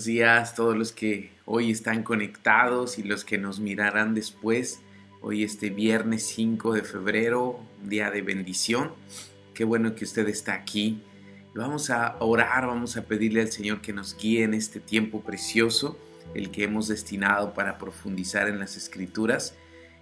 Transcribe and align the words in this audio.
buenos 0.00 0.06
días 0.06 0.54
todos 0.54 0.78
los 0.78 0.92
que 0.92 1.30
hoy 1.44 1.70
están 1.70 2.02
conectados 2.02 2.98
y 2.98 3.02
los 3.02 3.22
que 3.22 3.36
nos 3.36 3.60
mirarán 3.60 4.14
después. 4.14 4.80
Hoy 5.20 5.44
este 5.44 5.68
viernes 5.68 6.22
5 6.22 6.72
de 6.72 6.82
febrero, 6.82 7.60
día 7.84 8.10
de 8.10 8.22
bendición. 8.22 8.92
Qué 9.52 9.64
bueno 9.64 9.94
que 9.94 10.04
usted 10.04 10.26
está 10.30 10.54
aquí. 10.54 11.02
Vamos 11.54 11.90
a 11.90 12.16
orar, 12.20 12.66
vamos 12.66 12.96
a 12.96 13.02
pedirle 13.02 13.42
al 13.42 13.52
Señor 13.52 13.82
que 13.82 13.92
nos 13.92 14.16
guíe 14.16 14.42
en 14.42 14.54
este 14.54 14.80
tiempo 14.80 15.20
precioso, 15.20 15.98
el 16.32 16.50
que 16.50 16.64
hemos 16.64 16.88
destinado 16.88 17.52
para 17.52 17.76
profundizar 17.76 18.48
en 18.48 18.58
las 18.58 18.78
escrituras. 18.78 19.54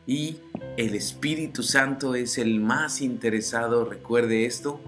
Y 0.07 0.39
el 0.77 0.95
Espíritu 0.95 1.65
Santo 1.65 2.15
es 2.15 2.39
el 2.39 2.61
más 2.61 3.01
interesado, 3.01 3.85
recuerde 3.85 4.47
esto, 4.47 4.81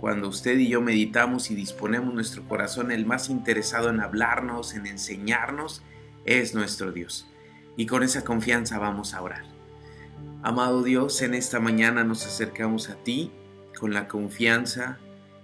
cuando 0.00 0.28
usted 0.28 0.58
y 0.58 0.68
yo 0.68 0.80
meditamos 0.80 1.50
y 1.50 1.54
disponemos 1.54 2.12
nuestro 2.14 2.46
corazón, 2.46 2.90
el 2.90 3.06
más 3.06 3.30
interesado 3.30 3.90
en 3.90 4.00
hablarnos, 4.00 4.74
en 4.74 4.86
enseñarnos, 4.86 5.82
es 6.24 6.54
nuestro 6.54 6.92
Dios. 6.92 7.26
Y 7.76 7.86
con 7.86 8.02
esa 8.02 8.24
confianza 8.24 8.78
vamos 8.78 9.14
a 9.14 9.22
orar. 9.22 9.44
Amado 10.42 10.82
Dios, 10.82 11.22
en 11.22 11.34
esta 11.34 11.60
mañana 11.60 12.04
nos 12.04 12.26
acercamos 12.26 12.88
a 12.88 12.96
ti 12.96 13.32
con 13.78 13.92
la 13.92 14.08
confianza 14.08 14.98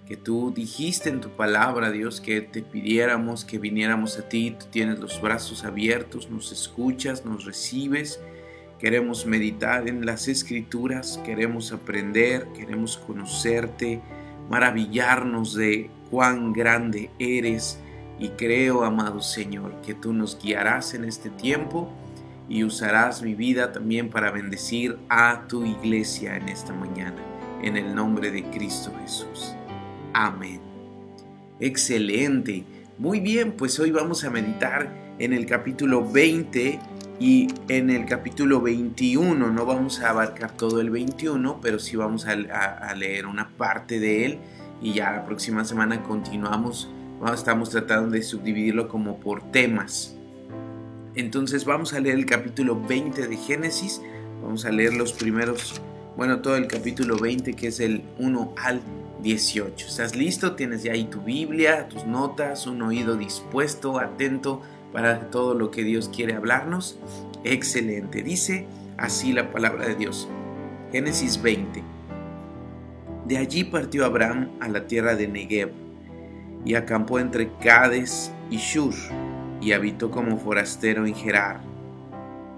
que 0.07 0.17
tú 0.17 0.53
dijiste 0.55 1.09
en 1.09 1.21
tu 1.21 1.31
palabra, 1.31 1.91
Dios, 1.91 2.21
que 2.21 2.41
te 2.41 2.63
pidiéramos 2.63 3.45
que 3.45 3.59
viniéramos 3.59 4.19
a 4.19 4.29
ti. 4.29 4.57
Tú 4.59 4.67
tienes 4.71 4.99
los 4.99 5.21
brazos 5.21 5.65
abiertos, 5.65 6.31
nos 6.31 6.53
escuchas, 6.53 7.25
nos 7.25 7.45
recibes. 7.45 8.21
Queremos 8.79 9.27
meditar 9.27 9.89
en 9.89 10.05
las 10.05 10.27
escrituras, 10.27 11.21
queremos 11.25 11.73
aprender, 11.73 12.49
queremos 12.57 12.97
conocerte 12.99 14.03
maravillarnos 14.53 15.55
de 15.55 15.89
cuán 16.11 16.53
grande 16.53 17.09
eres 17.19 17.79
y 18.19 18.29
creo, 18.29 18.85
amado 18.85 19.23
Señor, 19.23 19.81
que 19.81 19.95
tú 19.95 20.13
nos 20.13 20.39
guiarás 20.39 20.93
en 20.93 21.05
este 21.07 21.31
tiempo 21.31 21.91
y 22.51 22.63
usarás 22.63 23.23
mi 23.23 23.35
vida 23.35 23.73
también 23.73 24.11
para 24.11 24.31
bendecir 24.31 24.99
a 25.09 25.49
tu 25.49 25.65
iglesia 25.65 26.37
en 26.37 26.51
esta 26.51 26.75
mañana, 26.75 27.17
en 27.63 27.79
el 27.79 27.95
nombre 27.95 28.31
de 28.31 28.45
Cristo 28.51 28.93
Jesús. 29.01 29.55
Amén. 30.13 30.61
Excelente. 31.59 32.63
Muy 32.99 33.21
bien, 33.21 33.53
pues 33.53 33.81
hoy 33.81 33.91
vamos 33.91 34.23
a 34.23 34.29
meditar 34.29 35.15
en 35.19 35.33
el 35.33 35.47
capítulo 35.47 36.07
20 36.07 36.79
y 37.23 37.47
en 37.69 37.89
el 37.89 38.05
capítulo 38.05 38.61
21, 38.61 39.53
no 39.53 39.65
vamos 39.65 40.01
a 40.01 40.11
abarcar 40.11 40.57
todo 40.57 40.81
el 40.81 40.91
21, 40.91 41.61
pero 41.63 41.79
sí 41.79 41.95
vamos 41.95 42.27
a, 42.27 42.35
leer 42.97 43.27
una 43.27 43.49
parte 43.51 44.01
de 44.01 44.27
él 44.27 44.39
y 44.81 44.95
ya 44.95 45.13
la 45.13 45.25
próxima 45.25 45.65
semana 45.65 46.03
continuamos, 46.03 46.91
estamos 47.33 47.71
tratando 47.71 48.11
de 48.11 48.25
subdividirlo 48.25 48.89
como 48.89 49.21
por 49.21 49.53
temas. 49.53 50.17
Entonces 51.15 51.65
vamos 51.65 51.93
a 51.93 52.01
leer 52.01 52.17
el 52.17 52.27
capítulo 52.27 52.83
20 52.89 53.29
de 53.29 53.37
Génesis, 53.37 54.03
vamos 54.43 54.65
a 54.65 54.73
leer 54.73 54.95
los 54.95 55.13
primeros, 55.13 55.81
bueno, 56.17 56.41
todo 56.41 56.57
el 56.57 56.67
capítulo 56.67 57.17
20 57.17 57.53
que 57.53 57.69
es 57.69 57.79
el 57.79 58.03
1 58.19 58.55
al 58.57 58.81
18. 59.23 59.87
¿Estás 59.87 60.17
listo? 60.17 60.57
Tienes 60.57 60.83
ya 60.83 60.91
ahí 60.91 61.05
tu 61.05 61.21
Biblia, 61.21 61.89
tus 61.89 62.05
notas, 62.05 62.67
un 62.67 62.83
oído 62.83 63.17
dispuesto, 63.17 64.01
atento 64.01 64.61
para 64.93 65.31
todo 65.31 65.55
lo 65.55 65.71
que 65.71 65.85
Dios 65.85 66.11
quiere 66.15 66.35
hablarnos. 66.35 66.99
Excelente. 67.45 68.23
Dice 68.23 68.67
así 68.97 69.33
la 69.33 69.51
palabra 69.51 69.89
de 69.89 69.95
Dios. 69.95 70.29
Génesis 70.93 71.41
20. 71.41 71.83
De 73.27 73.39
allí 73.39 73.65
partió 73.65 74.05
Abraham 74.05 74.51
a 74.61 74.69
la 74.69 74.87
tierra 74.87 75.15
de 75.15 75.29
Negev 75.29 75.73
y 76.65 76.75
acampó 76.75 77.19
entre 77.19 77.51
Cades 77.61 78.33
y 78.51 78.57
Shur 78.57 78.95
y 79.61 79.73
habitó 79.73 80.11
como 80.11 80.39
forastero 80.39 81.07
en 81.07 81.15
Gerar. 81.15 81.61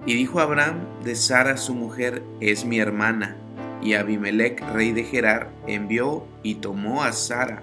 Y 0.06 0.14
dijo 0.14 0.40
Abraham 0.40 0.80
de 1.02 1.14
Sara 1.14 1.56
su 1.56 1.74
mujer, 1.74 2.22
es 2.40 2.64
mi 2.64 2.78
hermana. 2.78 3.36
Y 3.82 3.94
Abimelech, 3.94 4.60
rey 4.72 4.92
de 4.92 5.04
Gerar, 5.04 5.50
envió 5.66 6.26
y 6.42 6.56
tomó 6.56 7.02
a 7.02 7.12
Sara. 7.12 7.60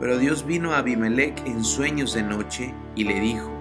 Pero 0.00 0.18
Dios 0.18 0.46
vino 0.46 0.72
a 0.72 0.78
Abimelech 0.78 1.44
en 1.46 1.64
sueños 1.64 2.14
de 2.14 2.22
noche 2.22 2.72
y 2.94 3.04
le 3.04 3.20
dijo, 3.20 3.53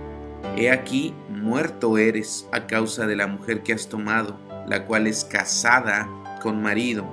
He 0.55 0.69
aquí, 0.69 1.13
muerto 1.29 1.97
eres 1.97 2.47
a 2.51 2.67
causa 2.67 3.07
de 3.07 3.15
la 3.15 3.27
mujer 3.27 3.63
que 3.63 3.73
has 3.73 3.89
tomado, 3.89 4.37
la 4.67 4.85
cual 4.85 5.07
es 5.07 5.25
casada 5.25 6.07
con 6.41 6.61
marido. 6.61 7.05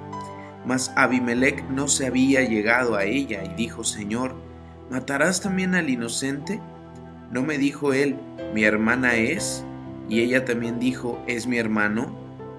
Mas 0.66 0.92
Abimelech 0.96 1.64
no 1.70 1.88
se 1.88 2.06
había 2.06 2.42
llegado 2.42 2.96
a 2.96 3.04
ella 3.04 3.42
y 3.44 3.54
dijo, 3.54 3.82
Señor, 3.82 4.34
¿matarás 4.90 5.40
también 5.40 5.74
al 5.74 5.88
inocente? 5.88 6.60
¿No 7.30 7.42
me 7.42 7.56
dijo 7.56 7.92
él, 7.92 8.18
mi 8.52 8.64
hermana 8.64 9.14
es? 9.14 9.64
Y 10.08 10.20
ella 10.20 10.44
también 10.44 10.78
dijo, 10.78 11.22
¿es 11.26 11.46
mi 11.46 11.58
hermano? 11.58 12.14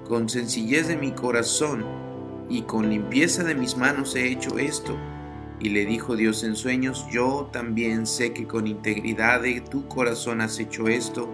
Con 0.07 0.29
sencillez 0.29 0.87
de 0.87 0.95
mi 0.95 1.11
corazón 1.11 1.85
y 2.49 2.63
con 2.63 2.89
limpieza 2.89 3.43
de 3.43 3.55
mis 3.55 3.77
manos 3.77 4.15
he 4.15 4.29
hecho 4.29 4.57
esto. 4.57 4.97
Y 5.61 5.69
le 5.69 5.85
dijo 5.85 6.15
Dios 6.15 6.43
en 6.43 6.55
sueños, 6.55 7.05
yo 7.11 7.49
también 7.53 8.07
sé 8.07 8.33
que 8.33 8.47
con 8.47 8.65
integridad 8.65 9.41
de 9.41 9.61
tu 9.61 9.87
corazón 9.87 10.41
has 10.41 10.57
hecho 10.59 10.87
esto, 10.87 11.29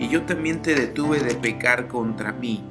y 0.00 0.08
yo 0.08 0.22
también 0.22 0.62
te 0.62 0.74
detuve 0.74 1.20
de 1.20 1.36
pecar 1.36 1.86
contra 1.86 2.32
mí, 2.32 2.64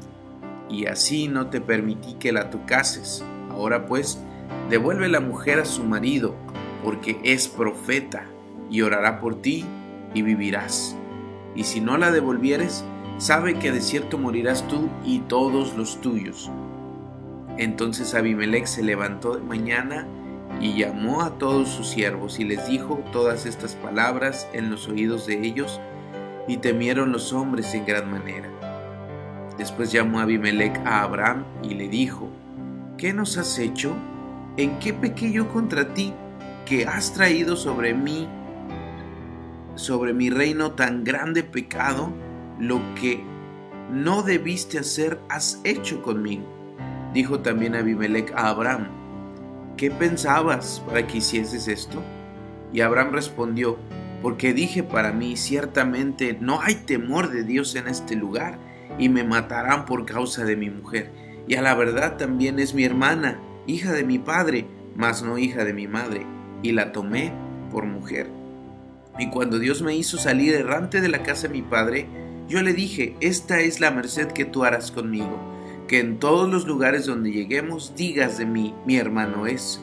y 0.69 0.87
así 0.87 1.29
no 1.29 1.47
te 1.47 1.61
permití 1.61 2.15
que 2.15 2.33
la 2.33 2.49
tocases. 2.49 3.23
Ahora 3.49 3.85
pues, 3.85 4.19
devuelve 4.69 5.07
la 5.07 5.21
mujer 5.21 5.59
a 5.59 5.65
su 5.65 5.85
marido, 5.85 6.35
porque 6.83 7.17
es 7.23 7.47
profeta, 7.47 8.25
y 8.69 8.81
orará 8.81 9.21
por 9.21 9.41
ti, 9.41 9.63
y 10.13 10.23
vivirás. 10.23 10.97
Y 11.55 11.63
si 11.63 11.79
no 11.79 11.97
la 11.97 12.11
devolvieres, 12.11 12.83
sabe 13.17 13.55
que 13.59 13.71
de 13.71 13.79
cierto 13.79 14.17
morirás 14.17 14.67
tú 14.67 14.89
y 15.05 15.19
todos 15.19 15.77
los 15.77 16.01
tuyos. 16.01 16.51
Entonces 17.57 18.13
Abimelech 18.13 18.65
se 18.65 18.83
levantó 18.83 19.35
de 19.35 19.41
mañana, 19.41 20.05
y 20.59 20.73
llamó 20.73 21.21
a 21.21 21.37
todos 21.37 21.69
sus 21.69 21.87
siervos 21.87 22.39
y 22.39 22.43
les 22.43 22.67
dijo 22.67 23.03
todas 23.11 23.45
estas 23.45 23.75
palabras 23.75 24.47
en 24.53 24.69
los 24.69 24.87
oídos 24.87 25.27
de 25.27 25.45
ellos, 25.45 25.79
y 26.47 26.57
temieron 26.57 27.11
los 27.11 27.33
hombres 27.33 27.73
en 27.73 27.85
gran 27.85 28.09
manera. 28.09 28.49
Después 29.57 29.91
llamó 29.91 30.19
Abimelech 30.19 30.77
a 30.85 31.03
Abraham 31.03 31.43
y 31.63 31.73
le 31.73 31.89
dijo, 31.89 32.29
¿qué 32.97 33.11
nos 33.11 33.37
has 33.37 33.59
hecho? 33.59 33.93
¿En 34.55 34.79
qué 34.79 34.93
pequeño 34.93 35.49
contra 35.49 35.93
ti 35.93 36.13
que 36.65 36.85
has 36.85 37.13
traído 37.13 37.55
sobre 37.55 37.93
mí, 37.93 38.27
sobre 39.75 40.13
mi 40.13 40.29
reino 40.29 40.71
tan 40.71 41.03
grande 41.03 41.43
pecado, 41.43 42.11
lo 42.59 42.79
que 42.95 43.23
no 43.91 44.23
debiste 44.23 44.79
hacer 44.79 45.19
has 45.29 45.59
hecho 45.63 46.01
conmigo? 46.01 46.45
Dijo 47.13 47.39
también 47.39 47.75
Abimelech 47.75 48.31
a 48.35 48.49
Abraham, 48.49 48.87
¿qué 49.77 49.91
pensabas 49.91 50.83
para 50.85 51.05
que 51.07 51.19
hicieses 51.19 51.67
esto? 51.67 52.03
Y 52.73 52.81
Abraham 52.81 53.13
respondió, 53.13 53.77
porque 54.21 54.53
dije 54.53 54.83
para 54.83 55.13
mí, 55.13 55.37
ciertamente 55.37 56.37
no 56.41 56.59
hay 56.61 56.75
temor 56.75 57.29
de 57.29 57.43
Dios 57.43 57.75
en 57.75 57.87
este 57.87 58.15
lugar, 58.15 58.59
y 58.97 59.09
me 59.09 59.23
matarán 59.23 59.85
por 59.85 60.05
causa 60.05 60.43
de 60.43 60.55
mi 60.55 60.69
mujer. 60.69 61.11
Y 61.47 61.55
a 61.55 61.61
la 61.61 61.75
verdad 61.75 62.17
también 62.17 62.59
es 62.59 62.73
mi 62.73 62.83
hermana, 62.83 63.39
hija 63.67 63.93
de 63.93 64.03
mi 64.03 64.17
padre, 64.17 64.65
mas 64.95 65.21
no 65.23 65.37
hija 65.37 65.63
de 65.63 65.73
mi 65.73 65.87
madre, 65.87 66.25
y 66.63 66.71
la 66.71 66.91
tomé 66.91 67.31
por 67.71 67.85
mujer. 67.85 68.27
Y 69.19 69.29
cuando 69.29 69.59
Dios 69.59 69.81
me 69.81 69.95
hizo 69.95 70.17
salir 70.17 70.55
errante 70.55 70.99
de 70.99 71.09
la 71.09 71.23
casa 71.23 71.47
de 71.47 71.53
mi 71.53 71.61
padre, 71.61 72.07
yo 72.47 72.61
le 72.61 72.73
dije, 72.73 73.15
esta 73.19 73.59
es 73.59 73.79
la 73.79 73.91
merced 73.91 74.27
que 74.27 74.45
tú 74.45 74.63
harás 74.63 74.91
conmigo 74.91 75.56
que 75.87 75.99
en 75.99 76.19
todos 76.19 76.49
los 76.49 76.67
lugares 76.67 77.05
donde 77.05 77.31
lleguemos 77.31 77.93
digas 77.95 78.37
de 78.37 78.45
mí, 78.45 78.75
mi 78.85 78.97
hermano 78.97 79.47
es. 79.47 79.81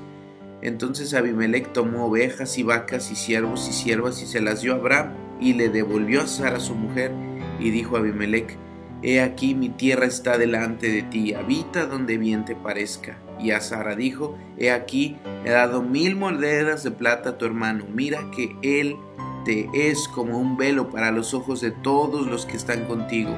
Entonces 0.61 1.15
Abimelech 1.15 1.73
tomó 1.73 2.07
ovejas 2.07 2.59
y 2.59 2.63
vacas 2.63 3.11
y 3.11 3.17
siervos 3.17 3.69
y 3.69 3.73
siervas 3.73 4.23
y 4.23 4.27
se 4.27 4.41
las 4.41 4.63
dio 4.63 4.73
a 4.73 4.77
Abraham 4.77 5.15
y 5.41 5.55
le 5.55 5.69
devolvió 5.69 6.23
a 6.23 6.27
Sara 6.27 6.61
su 6.61 6.75
mujer 6.75 7.13
y 7.59 7.71
dijo 7.71 7.97
a 7.97 8.01
Abimelech, 8.01 8.57
He 9.03 9.21
aquí 9.21 9.55
mi 9.55 9.69
tierra 9.69 10.07
está 10.07 10.39
delante 10.39 10.91
de 10.91 11.03
ti, 11.03 11.35
habita 11.35 11.87
donde 11.87 12.17
bien 12.17 12.47
te 12.47 12.57
parezca. 12.57 13.19
Y 13.39 13.51
a 13.51 13.61
Sara 13.61 13.97
dijo, 13.97 14.39
He 14.57 14.71
aquí 14.71 15.19
he 15.45 15.51
dado 15.51 15.83
mil 15.83 16.17
monedas 16.17 16.85
de 16.85 16.91
plata 16.91 17.31
a 17.31 17.39
tu 17.39 17.45
hermano, 17.45 17.85
mira 17.93 18.31
que 18.31 18.57
él 18.63 18.97
te 19.45 19.69
es 19.75 20.09
como 20.09 20.39
un 20.39 20.57
velo 20.57 20.89
para 20.89 21.11
los 21.11 21.35
ojos 21.35 21.61
de 21.61 21.71
todos 21.71 22.27
los 22.27 22.47
que 22.47 22.57
están 22.57 22.87
contigo, 22.87 23.37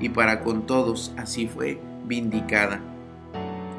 y 0.00 0.10
para 0.10 0.44
con 0.44 0.66
todos 0.66 1.12
así 1.16 1.48
fue 1.48 1.80
vindicada. 2.08 2.80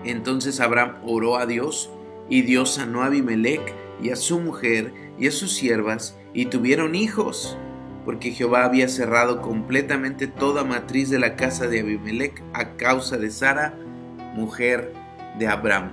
Entonces 0.06 0.60
Abraham 0.60 0.96
oró 1.04 1.38
a 1.38 1.46
Dios 1.46 1.90
y 2.30 2.44
Dios 2.44 2.76
sanó 2.76 3.02
a 3.02 3.08
Abimelech 3.08 3.74
y 4.02 4.12
a 4.12 4.16
su 4.16 4.40
mujer 4.40 4.94
y 5.18 5.28
a 5.28 5.32
sus 5.32 5.54
siervas 5.54 6.16
y 6.34 6.46
tuvieron 6.46 6.96
hijos, 6.96 7.58
porque 8.06 8.32
Jehová 8.32 8.64
había 8.64 8.88
cerrado 8.88 9.42
completamente 9.42 10.28
toda 10.28 10.64
matriz 10.64 11.10
de 11.10 11.20
la 11.20 11.36
casa 11.36 11.68
de 11.68 11.82
Abimelech 11.82 12.42
a 12.54 12.78
causa 12.78 13.18
de 13.18 13.32
Sara, 13.32 13.74
mujer 14.36 14.94
de 15.38 15.48
Abraham. 15.48 15.92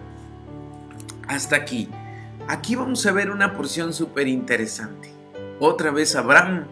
Hasta 1.27 1.57
aquí. 1.57 1.89
Aquí 2.49 2.77
vamos 2.77 3.05
a 3.07 3.13
ver 3.13 3.31
una 3.31 3.55
porción 3.55 3.93
súper 3.93 4.29
interesante. 4.29 5.11
Otra 5.59 5.91
vez 5.91 6.15
Abraham 6.15 6.67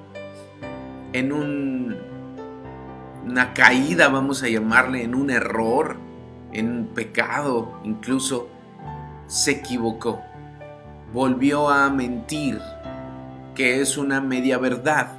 en 1.12 1.32
un, 1.32 1.96
una 3.26 3.54
caída, 3.54 4.08
vamos 4.08 4.42
a 4.42 4.48
llamarle, 4.48 5.02
en 5.02 5.14
un 5.14 5.30
error, 5.30 5.96
en 6.52 6.70
un 6.70 6.86
pecado 6.88 7.80
incluso, 7.84 8.48
se 9.26 9.52
equivocó. 9.52 10.20
Volvió 11.12 11.68
a 11.68 11.88
mentir, 11.90 12.60
que 13.54 13.80
es 13.80 13.96
una 13.96 14.20
media 14.20 14.58
verdad, 14.58 15.12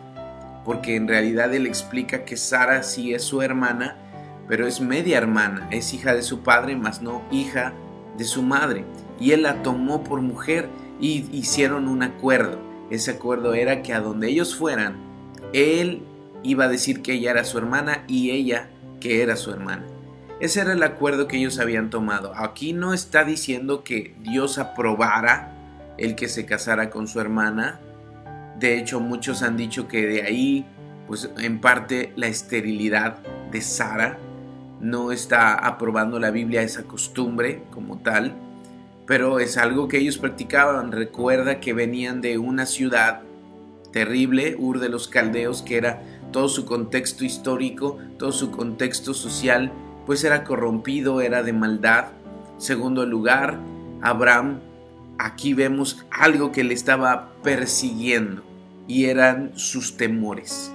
porque 0.63 0.95
en 0.95 1.07
realidad 1.07 1.53
él 1.53 1.67
explica 1.67 2.25
que 2.25 2.37
Sara 2.37 2.83
sí 2.83 3.13
es 3.13 3.23
su 3.23 3.41
hermana, 3.41 3.97
pero 4.47 4.67
es 4.67 4.81
media 4.81 5.17
hermana, 5.17 5.67
es 5.71 5.93
hija 5.93 6.13
de 6.13 6.21
su 6.21 6.41
padre, 6.41 6.75
más 6.75 7.01
no 7.01 7.23
hija 7.31 7.73
de 8.17 8.23
su 8.23 8.43
madre. 8.43 8.85
Y 9.19 9.31
él 9.31 9.43
la 9.43 9.63
tomó 9.63 10.03
por 10.03 10.21
mujer 10.21 10.69
y 10.99 11.25
hicieron 11.35 11.87
un 11.87 12.03
acuerdo. 12.03 12.59
Ese 12.89 13.11
acuerdo 13.11 13.53
era 13.53 13.81
que 13.81 13.93
a 13.93 14.01
donde 14.01 14.29
ellos 14.29 14.55
fueran, 14.55 14.97
él 15.53 16.03
iba 16.45 16.65
a 16.65 16.69
decir 16.69 17.01
que 17.01 17.13
ella 17.13 17.31
era 17.31 17.43
su 17.43 17.57
hermana 17.57 18.03
y 18.07 18.31
ella 18.31 18.69
que 18.99 19.21
era 19.21 19.35
su 19.35 19.51
hermana. 19.51 19.85
Ese 20.39 20.61
era 20.61 20.73
el 20.73 20.83
acuerdo 20.83 21.27
que 21.27 21.37
ellos 21.37 21.59
habían 21.59 21.89
tomado. 21.89 22.33
Aquí 22.35 22.73
no 22.73 22.93
está 22.93 23.23
diciendo 23.23 23.83
que 23.83 24.15
Dios 24.21 24.57
aprobara 24.57 25.51
el 25.97 26.15
que 26.15 26.27
se 26.27 26.45
casara 26.45 26.89
con 26.89 27.07
su 27.07 27.19
hermana. 27.19 27.79
De 28.59 28.77
hecho, 28.77 28.99
muchos 28.99 29.43
han 29.43 29.57
dicho 29.57 29.87
que 29.87 30.05
de 30.05 30.23
ahí, 30.23 30.65
pues 31.07 31.29
en 31.37 31.59
parte 31.59 32.11
la 32.15 32.27
esterilidad 32.27 33.17
de 33.51 33.61
Sara 33.61 34.17
no 34.81 35.11
está 35.11 35.53
aprobando 35.53 36.19
la 36.19 36.31
Biblia 36.31 36.61
esa 36.61 36.83
costumbre 36.83 37.63
como 37.71 37.99
tal, 37.99 38.33
pero 39.07 39.39
es 39.39 39.57
algo 39.57 39.87
que 39.87 39.97
ellos 39.97 40.17
practicaban. 40.17 40.91
Recuerda 40.91 41.59
que 41.59 41.73
venían 41.73 42.21
de 42.21 42.37
una 42.37 42.65
ciudad 42.65 43.21
terrible, 43.93 44.55
Ur 44.57 44.79
de 44.79 44.89
los 44.89 45.07
Caldeos, 45.07 45.61
que 45.61 45.77
era 45.77 46.01
todo 46.31 46.49
su 46.49 46.65
contexto 46.65 47.25
histórico, 47.25 47.97
todo 48.17 48.31
su 48.31 48.51
contexto 48.51 49.13
social, 49.13 49.71
pues 50.05 50.23
era 50.23 50.43
corrompido, 50.43 51.21
era 51.21 51.43
de 51.43 51.53
maldad. 51.53 52.07
Segundo 52.57 53.05
lugar, 53.05 53.59
Abraham, 54.01 54.59
aquí 55.17 55.53
vemos 55.53 56.05
algo 56.11 56.51
que 56.51 56.63
le 56.63 56.73
estaba 56.73 57.33
persiguiendo 57.43 58.43
y 58.87 59.05
eran 59.05 59.51
sus 59.55 59.97
temores. 59.97 60.71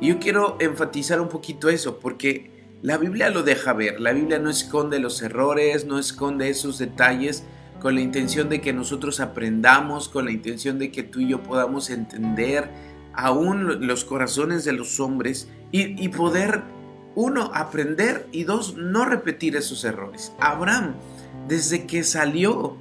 Y 0.00 0.08
yo 0.08 0.18
quiero 0.18 0.56
enfatizar 0.60 1.20
un 1.20 1.28
poquito 1.28 1.68
eso, 1.68 1.98
porque 1.98 2.50
la 2.82 2.98
Biblia 2.98 3.30
lo 3.30 3.42
deja 3.42 3.72
ver, 3.72 4.00
la 4.00 4.12
Biblia 4.12 4.38
no 4.38 4.50
esconde 4.50 5.00
los 5.00 5.20
errores, 5.22 5.84
no 5.84 5.98
esconde 5.98 6.48
esos 6.48 6.78
detalles 6.78 7.44
con 7.80 7.94
la 7.94 8.00
intención 8.00 8.48
de 8.48 8.60
que 8.60 8.72
nosotros 8.72 9.20
aprendamos, 9.20 10.08
con 10.08 10.24
la 10.24 10.32
intención 10.32 10.78
de 10.78 10.90
que 10.90 11.02
tú 11.02 11.20
y 11.20 11.28
yo 11.28 11.42
podamos 11.42 11.90
entender 11.90 12.68
aún 13.18 13.88
los 13.88 14.04
corazones 14.04 14.64
de 14.64 14.72
los 14.72 15.00
hombres 15.00 15.48
y, 15.72 16.08
poder, 16.10 16.62
uno, 17.16 17.50
aprender 17.52 18.28
y 18.30 18.44
dos, 18.44 18.76
no 18.76 19.04
repetir 19.04 19.56
esos 19.56 19.84
errores. 19.84 20.32
Abraham, 20.38 20.94
desde 21.48 21.84
que 21.84 22.04
salió 22.04 22.76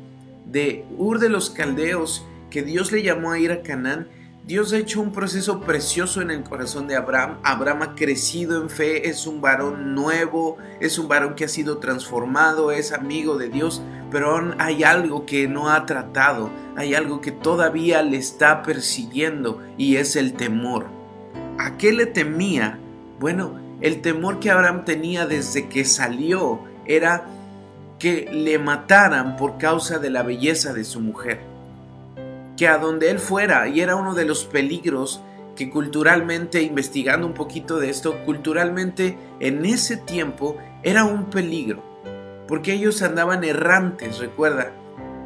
de 0.46 0.86
Ur 0.96 1.18
de 1.18 1.30
los 1.30 1.50
Caldeos, 1.50 2.24
que 2.52 2.62
Dios 2.62 2.92
le 2.92 3.02
llamó 3.02 3.32
a 3.32 3.40
ir 3.40 3.52
a 3.52 3.64
Canaán, 3.64 4.10
Dios 4.48 4.72
ha 4.72 4.78
hecho 4.78 5.02
un 5.02 5.12
proceso 5.12 5.60
precioso 5.60 6.22
en 6.22 6.32
el 6.32 6.42
corazón 6.42 6.88
de 6.88 6.96
Abraham. 6.96 7.38
Abraham 7.44 7.82
ha 7.82 7.96
crecido 7.96 8.62
en 8.62 8.70
fe, 8.70 9.10
es 9.10 9.28
un 9.28 9.42
varón 9.42 9.94
nuevo, 9.94 10.56
es 10.80 10.98
un 10.98 11.10
varón 11.10 11.36
que 11.36 11.44
ha 11.44 11.50
sido 11.50 11.80
transformado, 11.80 12.72
es 12.72 12.94
amigo 12.94 13.38
de 13.38 13.50
Dios, 13.50 13.82
pero 14.10 14.56
hay 14.58 14.86
algo 14.86 15.26
que 15.26 15.50
no 15.50 15.70
ha 15.70 15.86
tratado, 15.86 16.50
hay 16.78 16.96
algo 16.96 17.20
que 17.20 17.34
todavía 17.34 18.02
le 18.04 18.16
está 18.16 18.64
persiguiendo 18.64 19.62
y 19.78 19.98
es 19.98 20.16
el 20.16 20.32
temor. 20.32 20.86
¿A 21.60 21.76
qué 21.76 21.92
le 21.92 22.06
temía? 22.06 22.80
Bueno, 23.20 23.60
el 23.82 24.00
temor 24.00 24.40
que 24.40 24.50
Abraham 24.50 24.86
tenía 24.86 25.26
desde 25.26 25.68
que 25.68 25.84
salió 25.84 26.62
era 26.86 27.26
que 28.00 28.30
le 28.32 28.60
mataran 28.60 29.36
por 29.36 29.58
causa 29.58 30.00
de 30.00 30.10
la 30.10 30.24
belleza 30.24 30.72
de 30.72 30.86
su 30.86 31.02
mujer 31.02 31.57
que 32.58 32.68
a 32.68 32.80
donde 32.80 33.12
él 33.12 33.20
fuera, 33.20 33.70
y 33.70 33.82
era 33.82 33.96
uno 33.96 34.16
de 34.16 34.26
los 34.26 34.44
peligros 34.46 35.22
que 35.56 35.70
culturalmente, 35.70 36.62
investigando 36.64 37.26
un 37.26 37.34
poquito 37.34 37.80
de 37.80 37.90
esto, 37.90 38.24
culturalmente 38.26 39.18
en 39.40 39.64
ese 39.64 39.96
tiempo 39.96 40.58
era 40.84 41.04
un 41.06 41.26
peligro, 41.26 41.84
porque 42.48 42.74
ellos 42.74 43.02
andaban 43.02 43.44
errantes, 43.44 44.18
recuerda, 44.20 44.72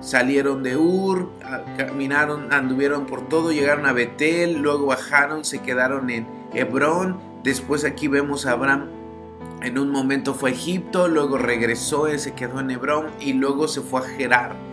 salieron 0.02 0.62
de 0.64 0.76
Ur, 0.78 1.32
caminaron, 1.78 2.52
anduvieron 2.52 3.06
por 3.06 3.28
todo, 3.28 3.52
llegaron 3.52 3.86
a 3.86 3.94
Betel, 3.94 4.60
luego 4.60 4.88
bajaron, 4.88 5.46
se 5.46 5.60
quedaron 5.60 6.10
en 6.10 6.28
Hebrón, 6.54 7.20
después 7.44 7.86
aquí 7.86 8.08
vemos 8.08 8.46
a 8.46 8.52
Abraham, 8.52 8.88
en 9.62 9.78
un 9.78 9.90
momento 9.90 10.34
fue 10.34 10.50
a 10.50 10.54
Egipto, 10.54 11.08
luego 11.08 11.38
regresó, 11.38 12.08
se 12.18 12.34
quedó 12.34 12.60
en 12.60 12.72
Hebrón 12.72 13.08
y 13.20 13.34
luego 13.34 13.68
se 13.68 13.82
fue 13.82 14.02
a 14.02 14.04
Gerar 14.04 14.71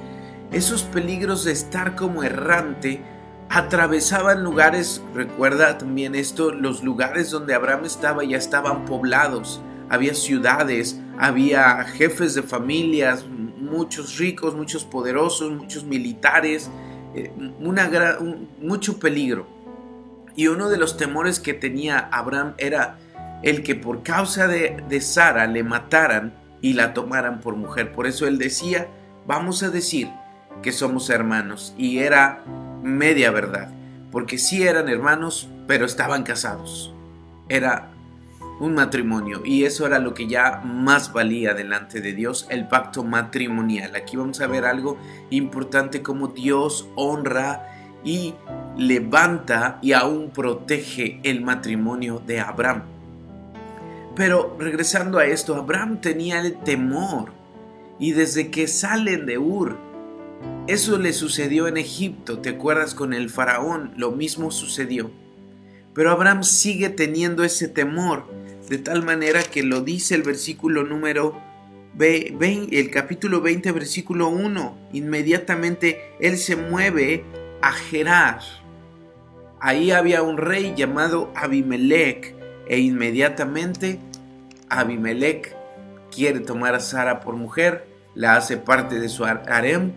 esos 0.50 0.82
peligros 0.82 1.44
de 1.44 1.52
estar 1.52 1.94
como 1.94 2.22
errante 2.22 3.02
atravesaban 3.50 4.42
lugares, 4.44 5.02
recuerda 5.14 5.78
también 5.78 6.14
esto, 6.14 6.52
los 6.52 6.82
lugares 6.82 7.30
donde 7.30 7.54
Abraham 7.54 7.84
estaba 7.84 8.24
ya 8.24 8.36
estaban 8.36 8.84
poblados, 8.84 9.60
había 9.88 10.14
ciudades, 10.14 11.00
había 11.18 11.82
jefes 11.84 12.34
de 12.34 12.42
familias, 12.42 13.26
muchos 13.26 14.18
ricos, 14.18 14.54
muchos 14.54 14.84
poderosos, 14.84 15.52
muchos 15.52 15.84
militares, 15.84 16.70
eh, 17.14 17.32
mucho 18.60 18.98
peligro. 18.98 19.46
Y 20.36 20.48
uno 20.48 20.68
de 20.68 20.76
los 20.76 20.96
temores 20.96 21.40
que 21.40 21.54
tenía 21.54 21.98
Abraham 22.12 22.54
era 22.58 22.98
el 23.42 23.62
que 23.62 23.74
por 23.74 24.02
causa 24.02 24.46
de, 24.46 24.82
de 24.88 25.00
Sara 25.00 25.46
le 25.46 25.62
mataran 25.62 26.34
y 26.60 26.74
la 26.74 26.92
tomaran 26.92 27.40
por 27.40 27.56
mujer. 27.56 27.92
Por 27.92 28.06
eso 28.06 28.26
él 28.26 28.38
decía, 28.38 28.88
vamos 29.26 29.62
a 29.62 29.70
decir 29.70 30.08
que 30.62 30.72
somos 30.72 31.10
hermanos. 31.10 31.74
Y 31.76 31.98
era 31.98 32.44
media 32.82 33.30
verdad, 33.30 33.70
porque 34.10 34.38
sí 34.38 34.62
eran 34.62 34.88
hermanos, 34.88 35.48
pero 35.66 35.86
estaban 35.86 36.22
casados. 36.22 36.92
Era 37.48 37.90
un 38.60 38.74
matrimonio 38.74 39.42
y 39.44 39.64
eso 39.64 39.86
era 39.86 39.98
lo 39.98 40.14
que 40.14 40.26
ya 40.26 40.60
más 40.64 41.12
valía 41.12 41.54
delante 41.54 42.00
de 42.00 42.12
Dios, 42.12 42.46
el 42.50 42.66
pacto 42.66 43.04
matrimonial. 43.04 43.94
Aquí 43.94 44.16
vamos 44.16 44.40
a 44.40 44.46
ver 44.46 44.64
algo 44.64 44.98
importante 45.30 46.02
como 46.02 46.28
Dios 46.28 46.88
honra 46.96 47.68
y 48.04 48.34
levanta 48.76 49.78
y 49.82 49.92
aún 49.92 50.30
protege 50.30 51.20
el 51.22 51.42
matrimonio 51.42 52.22
de 52.26 52.40
Abraham. 52.40 52.82
Pero 54.16 54.56
regresando 54.58 55.18
a 55.18 55.26
esto, 55.26 55.54
Abraham 55.54 56.00
tenía 56.00 56.40
el 56.40 56.58
temor 56.58 57.32
y 58.00 58.12
desde 58.12 58.50
que 58.50 58.66
salen 58.66 59.26
de 59.26 59.38
Ur, 59.38 59.76
eso 60.68 60.98
le 60.98 61.14
sucedió 61.14 61.66
en 61.66 61.78
Egipto, 61.78 62.40
¿te 62.40 62.50
acuerdas 62.50 62.94
con 62.94 63.14
el 63.14 63.30
faraón? 63.30 63.92
Lo 63.96 64.12
mismo 64.12 64.50
sucedió. 64.50 65.10
Pero 65.94 66.10
Abraham 66.10 66.44
sigue 66.44 66.90
teniendo 66.90 67.42
ese 67.42 67.68
temor, 67.68 68.26
de 68.68 68.76
tal 68.76 69.02
manera 69.02 69.42
que 69.42 69.62
lo 69.62 69.80
dice 69.80 70.14
el 70.14 70.22
versículo 70.22 70.84
número 70.84 71.40
el 71.98 72.90
capítulo 72.90 73.40
20, 73.40 73.72
versículo 73.72 74.28
1. 74.28 74.90
Inmediatamente 74.92 76.12
él 76.20 76.36
se 76.36 76.54
mueve 76.54 77.24
a 77.62 77.72
Gerar. 77.72 78.40
Ahí 79.60 79.90
había 79.90 80.22
un 80.22 80.36
rey 80.36 80.74
llamado 80.76 81.32
Abimelech 81.34 82.36
e 82.68 82.78
inmediatamente 82.78 83.98
Abimelech 84.68 85.56
quiere 86.14 86.40
tomar 86.40 86.74
a 86.74 86.80
Sara 86.80 87.20
por 87.20 87.34
mujer, 87.34 87.88
la 88.14 88.36
hace 88.36 88.58
parte 88.58 89.00
de 89.00 89.08
su 89.08 89.24
harem 89.24 89.92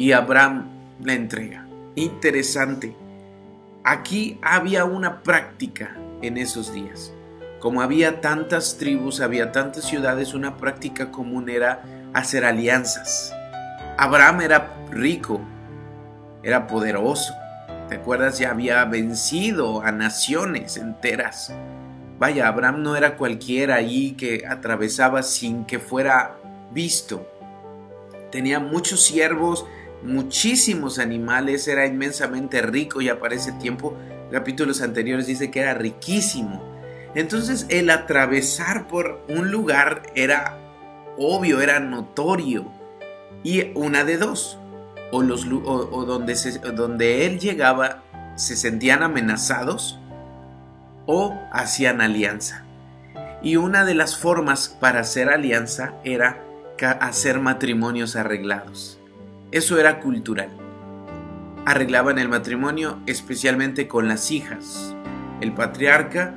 y 0.00 0.12
Abraham 0.12 0.64
la 1.04 1.12
entrega. 1.12 1.66
Interesante. 1.94 2.96
Aquí 3.84 4.38
había 4.40 4.86
una 4.86 5.22
práctica 5.22 5.94
en 6.22 6.38
esos 6.38 6.72
días. 6.72 7.12
Como 7.58 7.82
había 7.82 8.22
tantas 8.22 8.78
tribus, 8.78 9.20
había 9.20 9.52
tantas 9.52 9.84
ciudades, 9.84 10.32
una 10.32 10.56
práctica 10.56 11.10
común 11.10 11.50
era 11.50 11.82
hacer 12.14 12.46
alianzas. 12.46 13.34
Abraham 13.98 14.40
era 14.40 14.74
rico, 14.90 15.42
era 16.42 16.66
poderoso. 16.66 17.34
¿Te 17.90 17.96
acuerdas? 17.96 18.38
Ya 18.38 18.52
había 18.52 18.82
vencido 18.86 19.82
a 19.82 19.92
naciones 19.92 20.78
enteras. 20.78 21.52
Vaya, 22.18 22.48
Abraham 22.48 22.82
no 22.82 22.96
era 22.96 23.18
cualquiera 23.18 23.74
allí 23.74 24.12
que 24.12 24.46
atravesaba 24.48 25.22
sin 25.22 25.66
que 25.66 25.78
fuera 25.78 26.36
visto. 26.72 27.26
Tenía 28.30 28.60
muchos 28.60 29.02
siervos, 29.04 29.66
muchísimos 30.02 30.98
animales, 30.98 31.68
era 31.68 31.86
inmensamente 31.86 32.62
rico 32.62 33.00
ya 33.00 33.18
para 33.18 33.34
ese 33.34 33.52
tiempo. 33.52 33.96
Capítulos 34.30 34.82
anteriores 34.82 35.26
dice 35.26 35.50
que 35.50 35.60
era 35.60 35.74
riquísimo. 35.74 36.62
Entonces 37.14 37.66
el 37.68 37.90
atravesar 37.90 38.86
por 38.86 39.24
un 39.28 39.50
lugar 39.50 40.02
era 40.14 40.58
obvio, 41.18 41.60
era 41.60 41.80
notorio. 41.80 42.70
Y 43.42 43.72
una 43.74 44.04
de 44.04 44.16
dos. 44.16 44.58
O, 45.12 45.22
los, 45.22 45.48
donde, 45.48 46.34
donde 46.74 47.26
él 47.26 47.40
llegaba 47.40 48.04
se 48.36 48.54
sentían 48.54 49.02
amenazados 49.02 49.98
o 51.06 51.36
hacían 51.50 52.00
alianza. 52.00 52.64
Y 53.42 53.56
una 53.56 53.84
de 53.84 53.94
las 53.94 54.16
formas 54.16 54.68
para 54.68 55.00
hacer 55.00 55.28
alianza 55.28 55.94
era 56.04 56.44
hacer 57.00 57.40
matrimonios 57.40 58.14
arreglados. 58.14 58.99
Eso 59.52 59.80
era 59.80 59.98
cultural. 59.98 60.50
Arreglaban 61.66 62.20
el 62.20 62.28
matrimonio 62.28 63.00
especialmente 63.06 63.88
con 63.88 64.06
las 64.06 64.30
hijas. 64.30 64.94
El 65.40 65.52
patriarca 65.52 66.36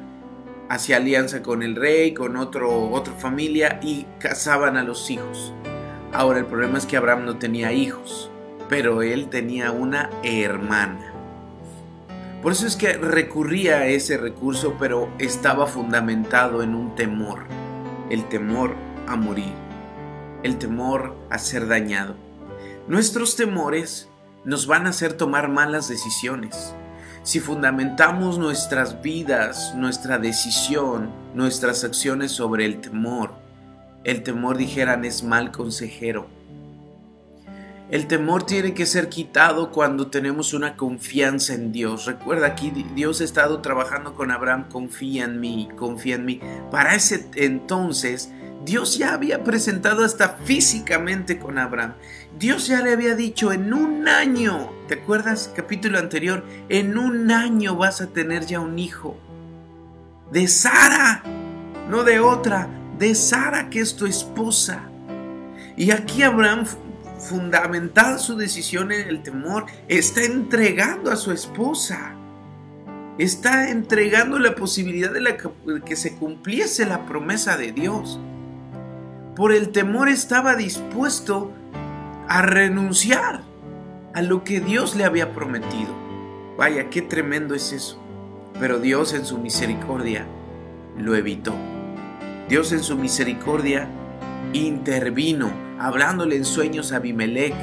hacía 0.67 0.97
alianza 0.97 1.43
con 1.43 1.61
el 1.61 1.75
rey, 1.75 2.15
con 2.15 2.37
otro, 2.37 2.89
otra 2.89 3.13
familia 3.13 3.79
y 3.83 4.07
casaban 4.19 4.77
a 4.77 4.83
los 4.83 5.11
hijos. 5.11 5.53
Ahora 6.11 6.39
el 6.39 6.45
problema 6.47 6.79
es 6.79 6.87
que 6.87 6.97
Abraham 6.97 7.25
no 7.25 7.37
tenía 7.37 7.71
hijos, 7.71 8.31
pero 8.67 9.03
él 9.03 9.29
tenía 9.29 9.71
una 9.71 10.09
hermana. 10.23 11.13
Por 12.41 12.51
eso 12.51 12.65
es 12.65 12.75
que 12.75 12.93
recurría 12.93 13.77
a 13.77 13.85
ese 13.85 14.17
recurso, 14.17 14.75
pero 14.79 15.07
estaba 15.19 15.67
fundamentado 15.67 16.63
en 16.63 16.73
un 16.73 16.95
temor, 16.95 17.43
el 18.09 18.27
temor 18.27 18.73
a 19.07 19.15
morir, 19.15 19.53
el 20.41 20.57
temor 20.57 21.15
a 21.29 21.37
ser 21.37 21.67
dañado. 21.67 22.15
Nuestros 22.87 23.35
temores 23.35 24.09
nos 24.43 24.67
van 24.67 24.85
a 24.85 24.89
hacer 24.89 25.13
tomar 25.13 25.47
malas 25.47 25.87
decisiones. 25.87 26.73
Si 27.23 27.39
fundamentamos 27.39 28.37
nuestras 28.37 29.01
vidas, 29.01 29.73
nuestra 29.75 30.17
decisión, 30.17 31.09
nuestras 31.33 31.83
acciones 31.85 32.33
sobre 32.33 32.65
el 32.65 32.81
temor, 32.81 33.33
el 34.03 34.23
temor 34.23 34.57
dijeran 34.57 35.05
es 35.05 35.23
mal 35.23 35.51
consejero 35.51 36.27
el 37.93 38.07
temor 38.07 38.41
tiene 38.41 38.73
que 38.73 38.87
ser 38.87 39.07
quitado 39.07 39.69
cuando 39.69 40.07
tenemos 40.07 40.55
una 40.55 40.75
confianza 40.77 41.53
en 41.53 41.71
Dios. 41.71 42.07
Recuerda 42.07 42.47
aquí 42.47 42.71
Dios 42.95 43.21
ha 43.21 43.23
estado 43.23 43.61
trabajando 43.61 44.15
con 44.15 44.31
Abraham, 44.31 44.67
confía 44.67 45.25
en 45.25 45.39
mí, 45.39 45.69
confía 45.77 46.15
en 46.15 46.25
mí. 46.25 46.39
Para 46.71 46.95
ese 46.95 47.29
entonces 47.35 48.31
Dios 48.65 48.97
ya 48.97 49.13
había 49.13 49.43
presentado 49.43 50.05
hasta 50.05 50.37
físicamente 50.43 51.37
con 51.37 51.57
Abraham. 51.57 51.93
Dios 52.39 52.67
ya 52.67 52.81
le 52.81 52.93
había 52.93 53.15
dicho 53.15 53.51
en 53.51 53.73
un 53.73 54.07
año, 54.07 54.71
¿te 54.87 54.95
acuerdas 54.95 55.51
capítulo 55.55 55.99
anterior? 55.99 56.45
En 56.69 56.97
un 56.97 57.31
año 57.31 57.75
vas 57.75 58.01
a 58.01 58.07
tener 58.07 58.45
ya 58.45 58.59
un 58.59 58.79
hijo. 58.79 59.17
De 60.31 60.47
Sara, 60.47 61.23
no 61.89 62.03
de 62.03 62.19
otra, 62.19 62.69
de 62.97 63.13
Sara 63.15 63.69
que 63.69 63.79
es 63.79 63.95
tu 63.95 64.05
esposa. 64.05 64.83
Y 65.75 65.91
aquí 65.91 66.23
Abraham 66.23 66.65
fundamental 67.23 68.19
su 68.19 68.35
decisión 68.35 68.91
en 68.91 69.07
el 69.07 69.23
temor, 69.23 69.65
está 69.87 70.23
entregando 70.23 71.11
a 71.11 71.15
su 71.15 71.31
esposa. 71.31 72.15
Está 73.17 73.69
entregando 73.69 74.39
la 74.39 74.55
posibilidad 74.55 75.11
de, 75.11 75.81
que 75.85 75.95
se 75.95 76.15
cumpliese 76.15 76.85
la 76.85 77.05
promesa 77.05 77.57
de 77.57 77.71
Dios. 77.71 78.19
Por 79.35 79.51
el 79.51 79.69
temor 79.69 80.09
estaba 80.09 80.55
dispuesto 80.55 81.51
a 82.27 82.43
renunciar 82.43 83.41
a 84.13 84.21
lo 84.21 84.43
que 84.43 84.59
Dios 84.59 84.95
le 84.95 85.05
había 85.05 85.33
prometido. 85.33 85.91
Vaya, 86.57 86.89
qué 86.91 87.01
tremendo 87.01 87.55
es 87.55 87.73
eso. 87.73 87.99
Pero 88.59 88.79
Dios 88.79 89.13
en 89.13 89.25
su 89.25 89.39
misericordia 89.39 90.27
lo 90.97 91.15
evitó. 91.15 91.55
Dios 92.47 92.71
en 92.71 92.83
su 92.83 92.95
misericordia 92.95 93.87
intervino 94.53 95.51
hablándole 95.79 96.35
en 96.35 96.45
sueños 96.45 96.91
a 96.91 96.97
Abimelech. 96.97 97.55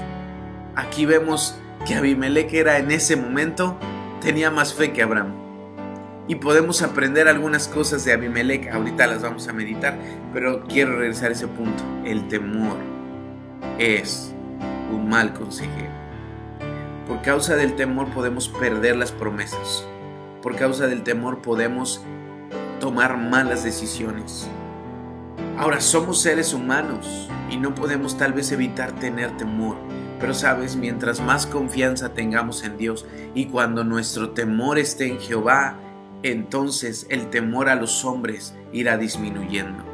Aquí 0.75 1.07
vemos 1.07 1.57
que 1.87 1.95
Abimelech 1.95 2.53
era 2.53 2.79
en 2.79 2.91
ese 2.91 3.15
momento, 3.15 3.79
tenía 4.21 4.51
más 4.51 4.75
fe 4.75 4.93
que 4.93 5.03
Abraham. 5.03 5.50
Y 6.31 6.37
podemos 6.37 6.81
aprender 6.83 7.27
algunas 7.27 7.67
cosas 7.67 8.05
de 8.05 8.13
Abimelech, 8.13 8.69
ahorita 8.73 9.09
las 9.09 9.21
vamos 9.21 9.49
a 9.49 9.53
meditar, 9.53 9.99
pero 10.33 10.63
quiero 10.63 10.97
regresar 10.97 11.31
a 11.31 11.33
ese 11.33 11.49
punto. 11.49 11.83
El 12.05 12.29
temor 12.29 12.77
es 13.81 14.33
un 14.93 15.09
mal 15.09 15.35
consejero. 15.35 15.91
Por 17.09 17.21
causa 17.23 17.57
del 17.57 17.75
temor 17.75 18.11
podemos 18.11 18.49
perder 18.49 18.95
las 18.95 19.11
promesas. 19.11 19.85
Por 20.41 20.55
causa 20.55 20.87
del 20.87 21.03
temor 21.03 21.43
podemos 21.43 22.01
tomar 22.79 23.17
malas 23.17 23.65
decisiones. 23.65 24.49
Ahora 25.59 25.81
somos 25.81 26.21
seres 26.21 26.55
humanos 26.55 27.29
y 27.51 27.57
no 27.57 27.75
podemos 27.75 28.17
tal 28.17 28.35
vez 28.35 28.53
evitar 28.53 28.93
tener 28.93 29.37
temor. 29.37 29.75
Pero 30.21 30.33
sabes, 30.33 30.77
mientras 30.77 31.19
más 31.21 31.47
confianza 31.47 32.15
tengamos 32.15 32.63
en 32.63 32.79
Dios 32.79 33.05
y 33.35 33.47
cuando 33.47 33.83
nuestro 33.83 34.31
temor 34.31 34.79
esté 34.79 35.09
en 35.09 35.19
Jehová, 35.19 35.77
entonces 36.23 37.07
el 37.11 37.31
temor 37.31 37.69
a 37.69 37.75
los 37.75 38.05
hombres 38.05 38.55
irá 38.73 38.97
disminuyendo. 38.97 39.85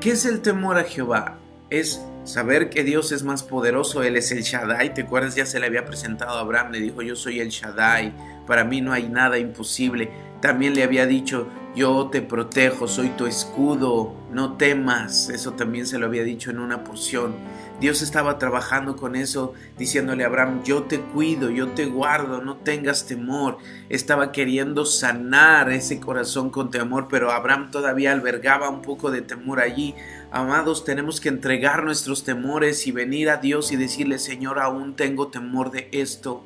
¿Qué 0.00 0.12
es 0.12 0.24
el 0.24 0.40
temor 0.40 0.78
a 0.78 0.84
Jehová? 0.84 1.38
Es 1.70 2.04
saber 2.24 2.70
que 2.70 2.84
Dios 2.84 3.12
es 3.12 3.22
más 3.22 3.42
poderoso, 3.42 4.02
Él 4.02 4.16
es 4.16 4.32
el 4.32 4.42
Shaddai. 4.42 4.94
¿Te 4.94 5.02
acuerdas? 5.02 5.34
Ya 5.34 5.46
se 5.46 5.60
le 5.60 5.66
había 5.66 5.84
presentado 5.84 6.38
a 6.38 6.40
Abraham, 6.40 6.72
le 6.72 6.80
dijo, 6.80 7.02
yo 7.02 7.16
soy 7.16 7.40
el 7.40 7.48
Shaddai, 7.48 8.12
para 8.46 8.64
mí 8.64 8.80
no 8.80 8.92
hay 8.92 9.08
nada 9.08 9.38
imposible. 9.38 10.10
También 10.44 10.74
le 10.74 10.82
había 10.82 11.06
dicho, 11.06 11.48
yo 11.74 12.10
te 12.12 12.20
protejo, 12.20 12.86
soy 12.86 13.08
tu 13.08 13.24
escudo, 13.24 14.12
no 14.30 14.58
temas. 14.58 15.30
Eso 15.30 15.54
también 15.54 15.86
se 15.86 15.96
lo 15.98 16.04
había 16.04 16.22
dicho 16.22 16.50
en 16.50 16.58
una 16.58 16.84
porción. 16.84 17.34
Dios 17.80 18.02
estaba 18.02 18.38
trabajando 18.38 18.94
con 18.94 19.16
eso, 19.16 19.54
diciéndole 19.78 20.22
a 20.22 20.26
Abraham, 20.26 20.62
yo 20.62 20.82
te 20.82 21.00
cuido, 21.00 21.48
yo 21.48 21.68
te 21.68 21.86
guardo, 21.86 22.42
no 22.42 22.58
tengas 22.58 23.06
temor. 23.06 23.56
Estaba 23.88 24.32
queriendo 24.32 24.84
sanar 24.84 25.72
ese 25.72 25.98
corazón 25.98 26.50
con 26.50 26.70
temor, 26.70 27.08
pero 27.08 27.32
Abraham 27.32 27.70
todavía 27.70 28.12
albergaba 28.12 28.68
un 28.68 28.82
poco 28.82 29.10
de 29.10 29.22
temor 29.22 29.60
allí. 29.60 29.94
Amados, 30.30 30.84
tenemos 30.84 31.22
que 31.22 31.30
entregar 31.30 31.84
nuestros 31.84 32.22
temores 32.22 32.86
y 32.86 32.92
venir 32.92 33.30
a 33.30 33.38
Dios 33.38 33.72
y 33.72 33.76
decirle, 33.76 34.18
Señor, 34.18 34.58
aún 34.58 34.94
tengo 34.94 35.28
temor 35.28 35.70
de 35.70 35.88
esto. 35.90 36.44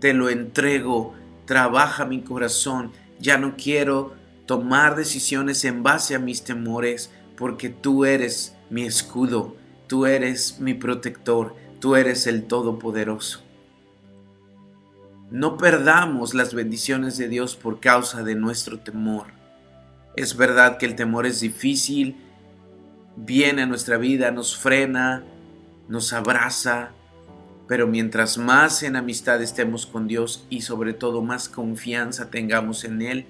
Te 0.00 0.12
lo 0.12 0.28
entrego, 0.28 1.14
trabaja 1.46 2.04
mi 2.04 2.20
corazón, 2.22 2.90
ya 3.18 3.38
no 3.38 3.56
quiero 3.56 4.14
tomar 4.46 4.96
decisiones 4.96 5.64
en 5.64 5.82
base 5.82 6.14
a 6.14 6.18
mis 6.18 6.42
temores, 6.42 7.10
porque 7.36 7.68
tú 7.68 8.04
eres 8.04 8.56
mi 8.70 8.84
escudo, 8.84 9.56
tú 9.86 10.06
eres 10.06 10.58
mi 10.60 10.74
protector, 10.74 11.54
tú 11.80 11.96
eres 11.96 12.26
el 12.26 12.44
Todopoderoso. 12.44 13.42
No 15.30 15.58
perdamos 15.58 16.32
las 16.32 16.54
bendiciones 16.54 17.18
de 17.18 17.28
Dios 17.28 17.54
por 17.54 17.80
causa 17.80 18.22
de 18.22 18.34
nuestro 18.34 18.78
temor. 18.78 19.26
Es 20.16 20.36
verdad 20.36 20.78
que 20.78 20.86
el 20.86 20.96
temor 20.96 21.26
es 21.26 21.40
difícil, 21.40 22.16
viene 23.14 23.62
a 23.62 23.66
nuestra 23.66 23.98
vida, 23.98 24.30
nos 24.30 24.56
frena, 24.56 25.22
nos 25.88 26.12
abraza, 26.12 26.92
pero 27.68 27.86
mientras 27.86 28.38
más 28.38 28.82
en 28.82 28.96
amistad 28.96 29.42
estemos 29.42 29.86
con 29.86 30.08
Dios 30.08 30.46
y 30.48 30.62
sobre 30.62 30.94
todo 30.94 31.22
más 31.22 31.50
confianza 31.50 32.30
tengamos 32.30 32.84
en 32.84 33.02
Él, 33.02 33.26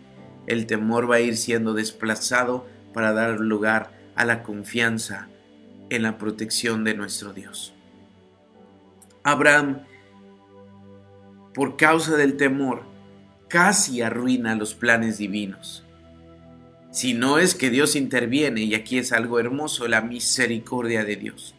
el 0.47 0.67
temor 0.67 1.11
va 1.11 1.17
a 1.17 1.21
ir 1.21 1.37
siendo 1.37 1.75
desplazado 1.75 2.67
para 2.95 3.13
dar 3.13 3.41
lugar 3.41 3.91
a 4.15 4.25
la 4.25 4.45
confianza 4.45 5.29
en 5.91 6.05
la 6.05 6.19
protección 6.19 6.85
de 6.85 6.95
nuestro 6.95 7.33
Dios. 7.33 7.75
Abraham, 9.25 9.83
por 11.53 11.77
causa 11.77 12.17
del 12.17 12.37
temor, 12.37 12.85
casi 13.49 14.03
arruina 14.03 14.55
los 14.55 14.75
planes 14.75 15.19
divinos. 15.19 15.85
Si 16.93 17.13
no 17.13 17.39
es 17.39 17.55
que 17.55 17.71
Dios 17.71 17.97
interviene, 17.97 18.63
y 18.63 18.75
aquí 18.75 18.99
es 18.99 19.13
algo 19.13 19.41
hermoso, 19.41 19.89
la 19.89 20.01
misericordia 20.01 21.05
de 21.05 21.17
Dios. 21.17 21.55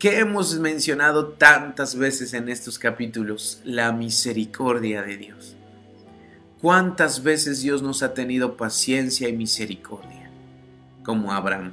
¿Qué 0.00 0.18
hemos 0.18 0.58
mencionado 0.58 1.26
tantas 1.26 1.94
veces 1.94 2.32
en 2.32 2.48
estos 2.48 2.78
capítulos? 2.78 3.60
La 3.66 3.92
misericordia 3.92 5.02
de 5.02 5.18
Dios. 5.18 5.56
¿Cuántas 6.62 7.22
veces 7.22 7.60
Dios 7.60 7.82
nos 7.82 8.02
ha 8.02 8.14
tenido 8.14 8.56
paciencia 8.56 9.28
y 9.28 9.36
misericordia? 9.36 10.30
Como 11.04 11.34
Abraham. 11.34 11.72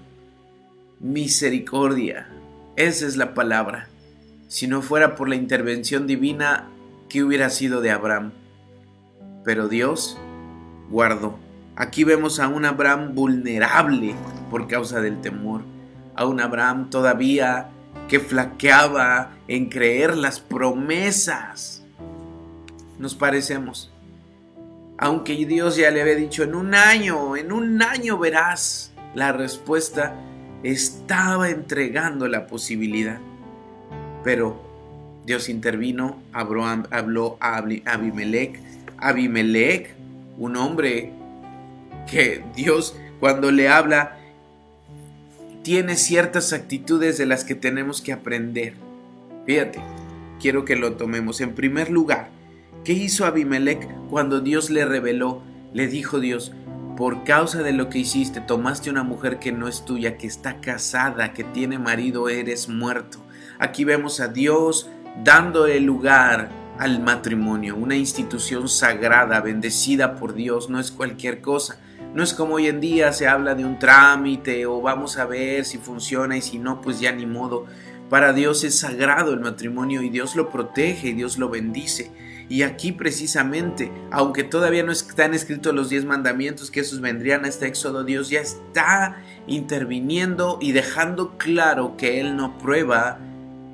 Misericordia. 0.99 2.27
Esa 2.75 3.07
es 3.07 3.15
la 3.15 3.33
palabra. 3.33 3.87
Si 4.49 4.67
no 4.67 4.81
fuera 4.81 5.15
por 5.15 5.29
la 5.29 5.37
intervención 5.37 6.05
divina, 6.05 6.67
¿qué 7.07 7.23
hubiera 7.23 7.49
sido 7.49 7.79
de 7.79 7.91
Abraham? 7.91 8.33
Pero 9.45 9.69
Dios 9.69 10.17
guardó. 10.89 11.39
Aquí 11.77 12.03
vemos 12.03 12.41
a 12.41 12.49
un 12.49 12.65
Abraham 12.65 13.15
vulnerable 13.15 14.15
por 14.51 14.67
causa 14.67 14.99
del 14.99 15.21
temor. 15.21 15.61
A 16.13 16.25
un 16.25 16.41
Abraham 16.41 16.89
todavía 16.89 17.71
que 18.07 18.19
flaqueaba 18.19 19.31
en 19.47 19.69
creer 19.69 20.15
las 20.15 20.39
promesas. 20.39 21.83
Nos 22.99 23.15
parecemos 23.15 23.91
aunque 24.97 25.33
Dios 25.45 25.75
ya 25.75 25.91
le 25.91 26.01
había 26.01 26.15
dicho 26.15 26.43
en 26.43 26.55
un 26.55 26.73
año, 26.73 27.37
en 27.37 27.51
un 27.51 27.81
año 27.81 28.17
verás 28.17 28.91
la 29.13 29.31
respuesta, 29.31 30.15
estaba 30.63 31.49
entregando 31.49 32.27
la 32.27 32.47
posibilidad. 32.47 33.19
Pero 34.23 34.59
Dios 35.25 35.49
intervino, 35.49 36.21
habló, 36.33 36.65
habló 36.65 37.37
a 37.39 37.57
Abimelech, 37.57 38.59
Abimelech 38.97 39.95
un 40.39 40.55
hombre 40.55 41.11
que 42.09 42.43
Dios 42.55 42.95
cuando 43.19 43.51
le 43.51 43.69
habla 43.69 44.16
tiene 45.67 45.97
ciertas 45.97 46.53
actitudes 46.53 47.17
de 47.17 47.25
las 47.25 47.43
que 47.43 47.53
tenemos 47.53 48.01
que 48.01 48.13
aprender. 48.13 48.75
Fíjate, 49.45 49.81
quiero 50.39 50.63
que 50.63 50.77
lo 50.77 50.93
tomemos. 50.93 51.41
En 51.41 51.55
primer 51.55 51.89
lugar, 51.89 52.29
¿qué 52.85 52.93
hizo 52.93 53.25
Abimelech 53.25 53.85
cuando 54.09 54.39
Dios 54.39 54.69
le 54.69 54.85
reveló? 54.85 55.41
Le 55.73 55.87
dijo 55.87 56.21
Dios, 56.21 56.53
por 56.95 57.25
causa 57.25 57.63
de 57.63 57.73
lo 57.73 57.89
que 57.89 57.99
hiciste, 57.99 58.39
tomaste 58.39 58.89
una 58.89 59.03
mujer 59.03 59.39
que 59.39 59.51
no 59.51 59.67
es 59.67 59.83
tuya, 59.83 60.15
que 60.15 60.25
está 60.25 60.61
casada, 60.61 61.33
que 61.33 61.43
tiene 61.43 61.77
marido, 61.77 62.29
eres 62.29 62.69
muerto. 62.69 63.17
Aquí 63.59 63.83
vemos 63.83 64.21
a 64.21 64.29
Dios 64.29 64.89
dando 65.25 65.67
el 65.67 65.83
lugar 65.83 66.49
al 66.79 67.01
matrimonio, 67.01 67.75
una 67.75 67.97
institución 67.97 68.69
sagrada, 68.69 69.41
bendecida 69.41 70.15
por 70.15 70.33
Dios, 70.33 70.69
no 70.69 70.79
es 70.79 70.91
cualquier 70.91 71.41
cosa. 71.41 71.81
No 72.17 72.23
es 72.23 72.33
como 72.33 72.55
hoy 72.55 72.65
en 72.65 72.79
día 72.81 73.13
se 73.13 73.27
habla 73.27 73.53
de 73.53 73.63
un 73.63 73.77
trámite 73.77 74.65
o 74.65 74.81
vamos 74.81 75.19
a 75.19 75.25
ver 75.27 75.65
si 75.65 75.77
funciona 75.77 76.35
y 76.35 76.41
si 76.41 76.57
no, 76.57 76.81
pues 76.81 76.99
ya 76.99 77.11
ni 77.11 77.27
modo. 77.27 77.67
Para 78.09 78.33
Dios 78.33 78.63
es 78.63 78.79
sagrado 78.79 79.33
el 79.35 79.39
matrimonio 79.39 80.01
y 80.01 80.09
Dios 80.09 80.35
lo 80.35 80.49
protege 80.49 81.09
y 81.09 81.13
Dios 81.13 81.37
lo 81.37 81.49
bendice. 81.49 82.11
Y 82.49 82.63
aquí 82.63 82.91
precisamente, 82.91 83.91
aunque 84.09 84.43
todavía 84.43 84.81
no 84.81 84.91
están 84.91 85.35
escritos 85.35 85.75
los 85.75 85.91
diez 85.91 86.05
mandamientos, 86.05 86.71
que 86.71 86.79
esos 86.79 87.01
vendrían 87.01 87.45
a 87.45 87.49
este 87.49 87.67
éxodo, 87.67 88.03
Dios 88.03 88.31
ya 88.31 88.39
está 88.39 89.21
interviniendo 89.45 90.57
y 90.59 90.71
dejando 90.71 91.37
claro 91.37 91.97
que 91.97 92.19
Él 92.19 92.35
no 92.35 92.57
prueba 92.57 93.19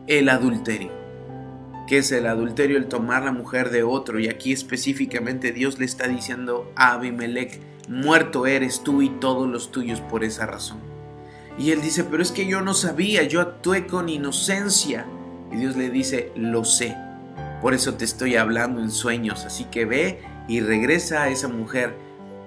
el 0.08 0.28
adulterio. 0.28 0.92
que 1.88 2.00
es 2.00 2.12
el 2.12 2.28
adulterio? 2.28 2.76
El 2.76 2.88
tomar 2.88 3.24
la 3.24 3.32
mujer 3.32 3.70
de 3.70 3.84
otro. 3.84 4.20
Y 4.20 4.28
aquí 4.28 4.52
específicamente 4.52 5.54
Dios 5.54 5.80
le 5.80 5.86
está 5.86 6.10
diciendo 6.10 6.70
a 6.76 6.96
Abimelech, 6.96 7.62
muerto 7.88 8.46
eres 8.46 8.84
tú 8.84 9.02
y 9.02 9.10
todos 9.10 9.48
los 9.48 9.72
tuyos 9.72 10.02
por 10.02 10.24
esa 10.24 10.46
razón. 10.46 10.80
Y 11.58 11.72
él 11.72 11.82
dice, 11.82 12.04
pero 12.04 12.24
es 12.24 12.32
que 12.32 12.48
yo 12.48 12.62
no 12.62 12.74
sabía, 12.74 13.24
yo 13.24 13.42
actué 13.42 13.86
con 13.86 14.10
inocencia. 14.10 15.06
Y 15.52 15.58
Dios 15.58 15.76
le 15.76 15.90
dice, 15.90 16.32
lo 16.36 16.66
sé, 16.66 16.98
por 17.62 17.74
eso 17.74 17.94
te 17.94 18.06
estoy 18.06 18.36
hablando 18.36 18.82
en 18.82 18.92
sueños, 18.92 19.46
así 19.46 19.66
que 19.66 19.86
ve 19.86 20.22
y 20.48 20.62
regresa 20.62 21.24
a 21.24 21.30
esa 21.30 21.48
mujer. 21.48 21.96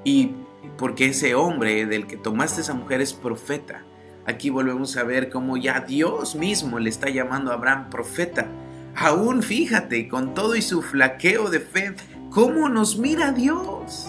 Y 0.04 0.32
porque 0.76 1.06
ese 1.06 1.34
hombre 1.34 1.86
del 1.86 2.06
que 2.06 2.16
tomaste 2.16 2.60
esa 2.60 2.74
mujer 2.74 3.00
es 3.00 3.12
profeta. 3.12 3.82
Aquí 4.26 4.50
volvemos 4.50 4.96
a 4.96 5.04
ver 5.04 5.30
cómo 5.30 5.56
ya 5.56 5.80
Dios 5.80 6.34
mismo 6.34 6.80
le 6.80 6.90
está 6.90 7.08
llamando 7.08 7.52
a 7.52 7.54
Abraham 7.54 7.90
profeta. 7.90 8.48
Aún 8.96 9.42
fíjate, 9.42 10.08
con 10.08 10.34
todo 10.34 10.56
y 10.56 10.62
su 10.62 10.82
flaqueo 10.82 11.48
de 11.48 11.60
fe, 11.60 11.94
cómo 12.30 12.68
nos 12.68 12.98
mira 12.98 13.30
Dios. 13.30 14.08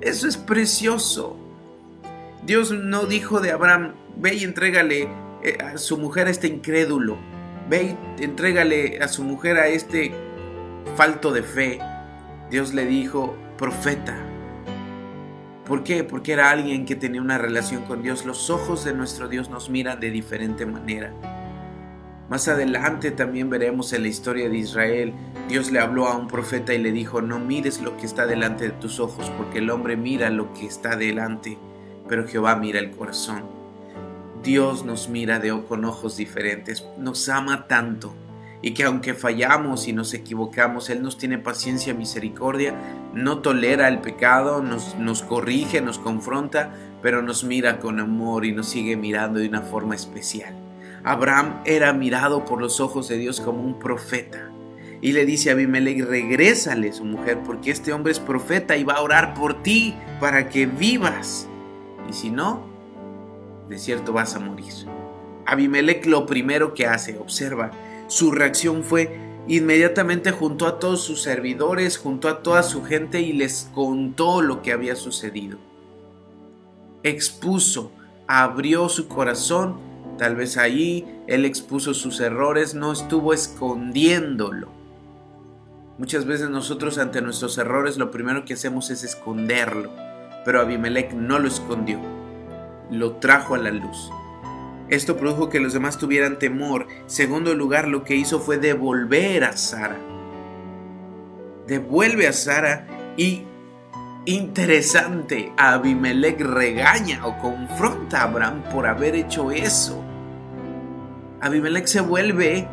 Eso 0.00 0.28
es 0.28 0.36
precioso. 0.36 1.36
Dios 2.44 2.72
no 2.72 3.06
dijo 3.06 3.40
de 3.40 3.52
Abraham, 3.52 3.94
ve 4.16 4.34
y 4.34 4.44
entrégale 4.44 5.08
eh, 5.42 5.58
a 5.62 5.78
su 5.78 5.96
mujer 5.98 6.26
a 6.26 6.30
este 6.30 6.48
incrédulo. 6.48 7.16
Ve 7.68 7.96
y 8.18 8.24
entrégale 8.24 8.98
a 9.00 9.08
su 9.08 9.24
mujer 9.24 9.56
a 9.58 9.68
este 9.68 10.12
falto 10.96 11.32
de 11.32 11.42
fe. 11.42 11.78
Dios 12.50 12.74
le 12.74 12.84
dijo, 12.84 13.34
profeta. 13.56 14.16
¿Por 15.66 15.82
qué? 15.82 16.04
Porque 16.04 16.34
era 16.34 16.50
alguien 16.50 16.84
que 16.84 16.94
tenía 16.94 17.22
una 17.22 17.38
relación 17.38 17.84
con 17.84 18.02
Dios. 18.02 18.26
Los 18.26 18.50
ojos 18.50 18.84
de 18.84 18.92
nuestro 18.92 19.28
Dios 19.28 19.48
nos 19.48 19.70
miran 19.70 19.98
de 19.98 20.10
diferente 20.10 20.66
manera. 20.66 21.12
Más 22.28 22.48
adelante 22.48 23.10
también 23.10 23.50
veremos 23.50 23.92
en 23.92 24.02
la 24.02 24.08
historia 24.08 24.48
de 24.48 24.56
Israel, 24.56 25.12
Dios 25.48 25.70
le 25.70 25.78
habló 25.78 26.06
a 26.06 26.16
un 26.16 26.26
profeta 26.26 26.72
y 26.72 26.78
le 26.78 26.90
dijo, 26.90 27.20
no 27.20 27.38
mires 27.38 27.82
lo 27.82 27.96
que 27.98 28.06
está 28.06 28.26
delante 28.26 28.64
de 28.64 28.70
tus 28.70 28.98
ojos, 28.98 29.30
porque 29.36 29.58
el 29.58 29.68
hombre 29.68 29.96
mira 29.96 30.30
lo 30.30 30.52
que 30.54 30.66
está 30.66 30.96
delante, 30.96 31.58
pero 32.08 32.26
Jehová 32.26 32.56
mira 32.56 32.80
el 32.80 32.92
corazón. 32.92 33.44
Dios 34.42 34.84
nos 34.84 35.08
mira 35.08 35.38
de, 35.38 35.62
con 35.68 35.84
ojos 35.84 36.16
diferentes, 36.16 36.86
nos 36.98 37.28
ama 37.28 37.66
tanto 37.66 38.14
y 38.64 38.72
que 38.72 38.84
aunque 38.84 39.12
fallamos 39.12 39.88
y 39.88 39.92
nos 39.92 40.14
equivocamos, 40.14 40.88
Él 40.88 41.02
nos 41.02 41.18
tiene 41.18 41.36
paciencia, 41.36 41.92
misericordia, 41.92 42.74
no 43.12 43.40
tolera 43.40 43.88
el 43.88 44.00
pecado, 44.00 44.62
nos, 44.62 44.96
nos 44.96 45.22
corrige, 45.22 45.82
nos 45.82 45.98
confronta, 45.98 46.72
pero 47.02 47.20
nos 47.20 47.44
mira 47.44 47.78
con 47.78 48.00
amor 48.00 48.46
y 48.46 48.52
nos 48.52 48.66
sigue 48.68 48.96
mirando 48.96 49.38
de 49.38 49.48
una 49.48 49.60
forma 49.60 49.94
especial. 49.94 50.63
Abraham 51.04 51.60
era 51.66 51.92
mirado 51.92 52.46
por 52.46 52.60
los 52.60 52.80
ojos 52.80 53.08
de 53.08 53.18
Dios 53.18 53.40
como 53.40 53.62
un 53.62 53.78
profeta. 53.78 54.50
Y 55.02 55.12
le 55.12 55.26
dice 55.26 55.50
a 55.50 55.52
Abimelech, 55.52 56.02
regrésale 56.02 56.94
su 56.94 57.04
mujer, 57.04 57.40
porque 57.44 57.70
este 57.70 57.92
hombre 57.92 58.12
es 58.12 58.18
profeta 58.18 58.74
y 58.78 58.84
va 58.84 58.94
a 58.94 59.02
orar 59.02 59.34
por 59.34 59.62
ti 59.62 59.94
para 60.18 60.48
que 60.48 60.64
vivas. 60.64 61.46
Y 62.08 62.14
si 62.14 62.30
no, 62.30 62.64
de 63.68 63.78
cierto 63.78 64.14
vas 64.14 64.34
a 64.34 64.40
morir. 64.40 64.72
Abimelech 65.44 66.06
lo 66.06 66.24
primero 66.24 66.72
que 66.72 66.86
hace, 66.86 67.18
observa, 67.18 67.70
su 68.06 68.32
reacción 68.32 68.82
fue 68.82 69.20
inmediatamente 69.46 70.30
juntó 70.30 70.66
a 70.66 70.78
todos 70.78 71.02
sus 71.02 71.20
servidores, 71.20 71.98
juntó 71.98 72.28
a 72.28 72.42
toda 72.42 72.62
su 72.62 72.82
gente 72.82 73.20
y 73.20 73.34
les 73.34 73.68
contó 73.74 74.40
lo 74.40 74.62
que 74.62 74.72
había 74.72 74.96
sucedido. 74.96 75.58
Expuso, 77.02 77.92
abrió 78.26 78.88
su 78.88 79.06
corazón 79.06 79.76
Tal 80.18 80.36
vez 80.36 80.56
ahí 80.56 81.22
él 81.26 81.44
expuso 81.44 81.94
sus 81.94 82.20
errores, 82.20 82.74
no 82.74 82.92
estuvo 82.92 83.32
escondiéndolo. 83.32 84.68
Muchas 85.98 86.24
veces 86.24 86.50
nosotros 86.50 86.98
ante 86.98 87.22
nuestros 87.22 87.56
errores 87.58 87.98
lo 87.98 88.10
primero 88.10 88.44
que 88.44 88.54
hacemos 88.54 88.90
es 88.90 89.04
esconderlo, 89.04 89.90
pero 90.44 90.60
Abimelech 90.60 91.12
no 91.12 91.38
lo 91.38 91.48
escondió, 91.48 91.98
lo 92.90 93.16
trajo 93.16 93.54
a 93.54 93.58
la 93.58 93.70
luz. 93.70 94.10
Esto 94.88 95.16
produjo 95.16 95.48
que 95.48 95.60
los 95.60 95.72
demás 95.72 95.98
tuvieran 95.98 96.38
temor. 96.38 96.86
Segundo 97.06 97.54
lugar, 97.54 97.88
lo 97.88 98.04
que 98.04 98.16
hizo 98.16 98.38
fue 98.38 98.58
devolver 98.58 99.44
a 99.44 99.56
Sara. 99.56 99.98
Devuelve 101.66 102.28
a 102.28 102.32
Sara 102.32 102.86
y 103.16 103.44
interesante, 104.26 105.52
Abimelech 105.56 106.40
regaña 106.40 107.26
o 107.26 107.38
confronta 107.38 108.20
a 108.20 108.24
Abraham 108.24 108.62
por 108.72 108.86
haber 108.86 109.14
hecho 109.14 109.50
eso. 109.50 110.02
Abimelech 111.40 111.86
se 111.86 112.00
vuelve 112.00 112.66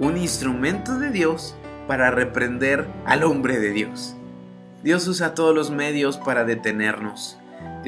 un 0.00 0.16
instrumento 0.16 0.98
de 0.98 1.10
Dios 1.10 1.56
para 1.86 2.10
reprender 2.10 2.86
al 3.04 3.24
hombre 3.24 3.58
de 3.58 3.70
Dios. 3.70 4.14
Dios 4.82 5.06
usa 5.08 5.34
todos 5.34 5.54
los 5.54 5.70
medios 5.70 6.16
para 6.18 6.44
detenernos. 6.44 7.38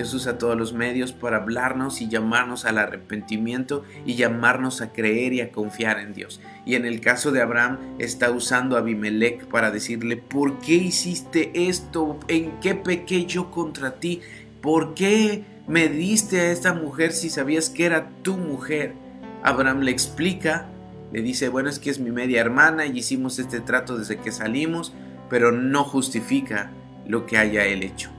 Dios 0.00 0.14
usa 0.14 0.38
todos 0.38 0.56
los 0.56 0.72
medios 0.72 1.12
para 1.12 1.36
hablarnos 1.36 2.00
y 2.00 2.08
llamarnos 2.08 2.64
al 2.64 2.78
arrepentimiento 2.78 3.84
y 4.06 4.14
llamarnos 4.14 4.80
a 4.80 4.94
creer 4.94 5.34
y 5.34 5.42
a 5.42 5.52
confiar 5.52 5.98
en 5.98 6.14
Dios. 6.14 6.40
Y 6.64 6.74
en 6.74 6.86
el 6.86 7.02
caso 7.02 7.32
de 7.32 7.42
Abraham 7.42 7.76
está 7.98 8.30
usando 8.30 8.76
a 8.76 8.78
Abimelech 8.78 9.44
para 9.48 9.70
decirle, 9.70 10.16
¿por 10.16 10.58
qué 10.60 10.76
hiciste 10.76 11.50
esto? 11.68 12.18
¿En 12.28 12.58
qué 12.60 12.74
pequé 12.74 13.26
yo 13.26 13.50
contra 13.50 13.96
ti? 13.96 14.22
¿Por 14.62 14.94
qué 14.94 15.44
me 15.68 15.88
diste 15.88 16.40
a 16.40 16.50
esta 16.50 16.72
mujer 16.72 17.12
si 17.12 17.28
sabías 17.28 17.68
que 17.68 17.84
era 17.84 18.08
tu 18.22 18.38
mujer? 18.38 18.94
Abraham 19.42 19.80
le 19.80 19.90
explica, 19.90 20.66
le 21.12 21.20
dice, 21.20 21.50
bueno, 21.50 21.68
es 21.68 21.78
que 21.78 21.90
es 21.90 22.00
mi 22.00 22.10
media 22.10 22.40
hermana 22.40 22.86
y 22.86 23.00
hicimos 23.00 23.38
este 23.38 23.60
trato 23.60 23.98
desde 23.98 24.16
que 24.16 24.32
salimos, 24.32 24.94
pero 25.28 25.52
no 25.52 25.84
justifica 25.84 26.70
lo 27.06 27.26
que 27.26 27.36
haya 27.36 27.66
él 27.66 27.82
hecho. 27.82 28.10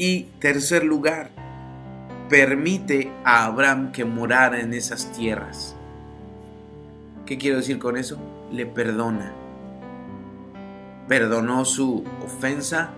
Y 0.00 0.28
tercer 0.38 0.84
lugar, 0.84 1.30
permite 2.28 3.10
a 3.24 3.46
Abraham 3.46 3.90
que 3.90 4.04
morara 4.04 4.60
en 4.60 4.72
esas 4.72 5.10
tierras. 5.10 5.74
¿Qué 7.26 7.36
quiero 7.36 7.56
decir 7.56 7.80
con 7.80 7.96
eso? 7.96 8.16
Le 8.52 8.64
perdona. 8.64 9.32
Perdonó 11.08 11.64
su 11.64 12.04
ofensa, 12.24 12.90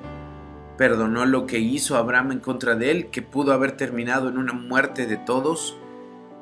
perdonó 0.76 1.24
lo 1.24 1.46
que 1.46 1.58
hizo 1.58 1.96
Abraham 1.96 2.32
en 2.32 2.40
contra 2.40 2.74
de 2.74 2.90
él, 2.90 3.06
que 3.06 3.22
pudo 3.22 3.54
haber 3.54 3.72
terminado 3.72 4.28
en 4.28 4.36
una 4.36 4.52
muerte 4.52 5.06
de 5.06 5.16
todos, 5.16 5.78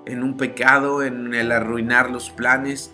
en 0.06 0.24
un 0.24 0.36
pecado, 0.36 1.04
en 1.04 1.34
el 1.34 1.52
arruinar 1.52 2.10
los 2.10 2.30
planes, 2.30 2.92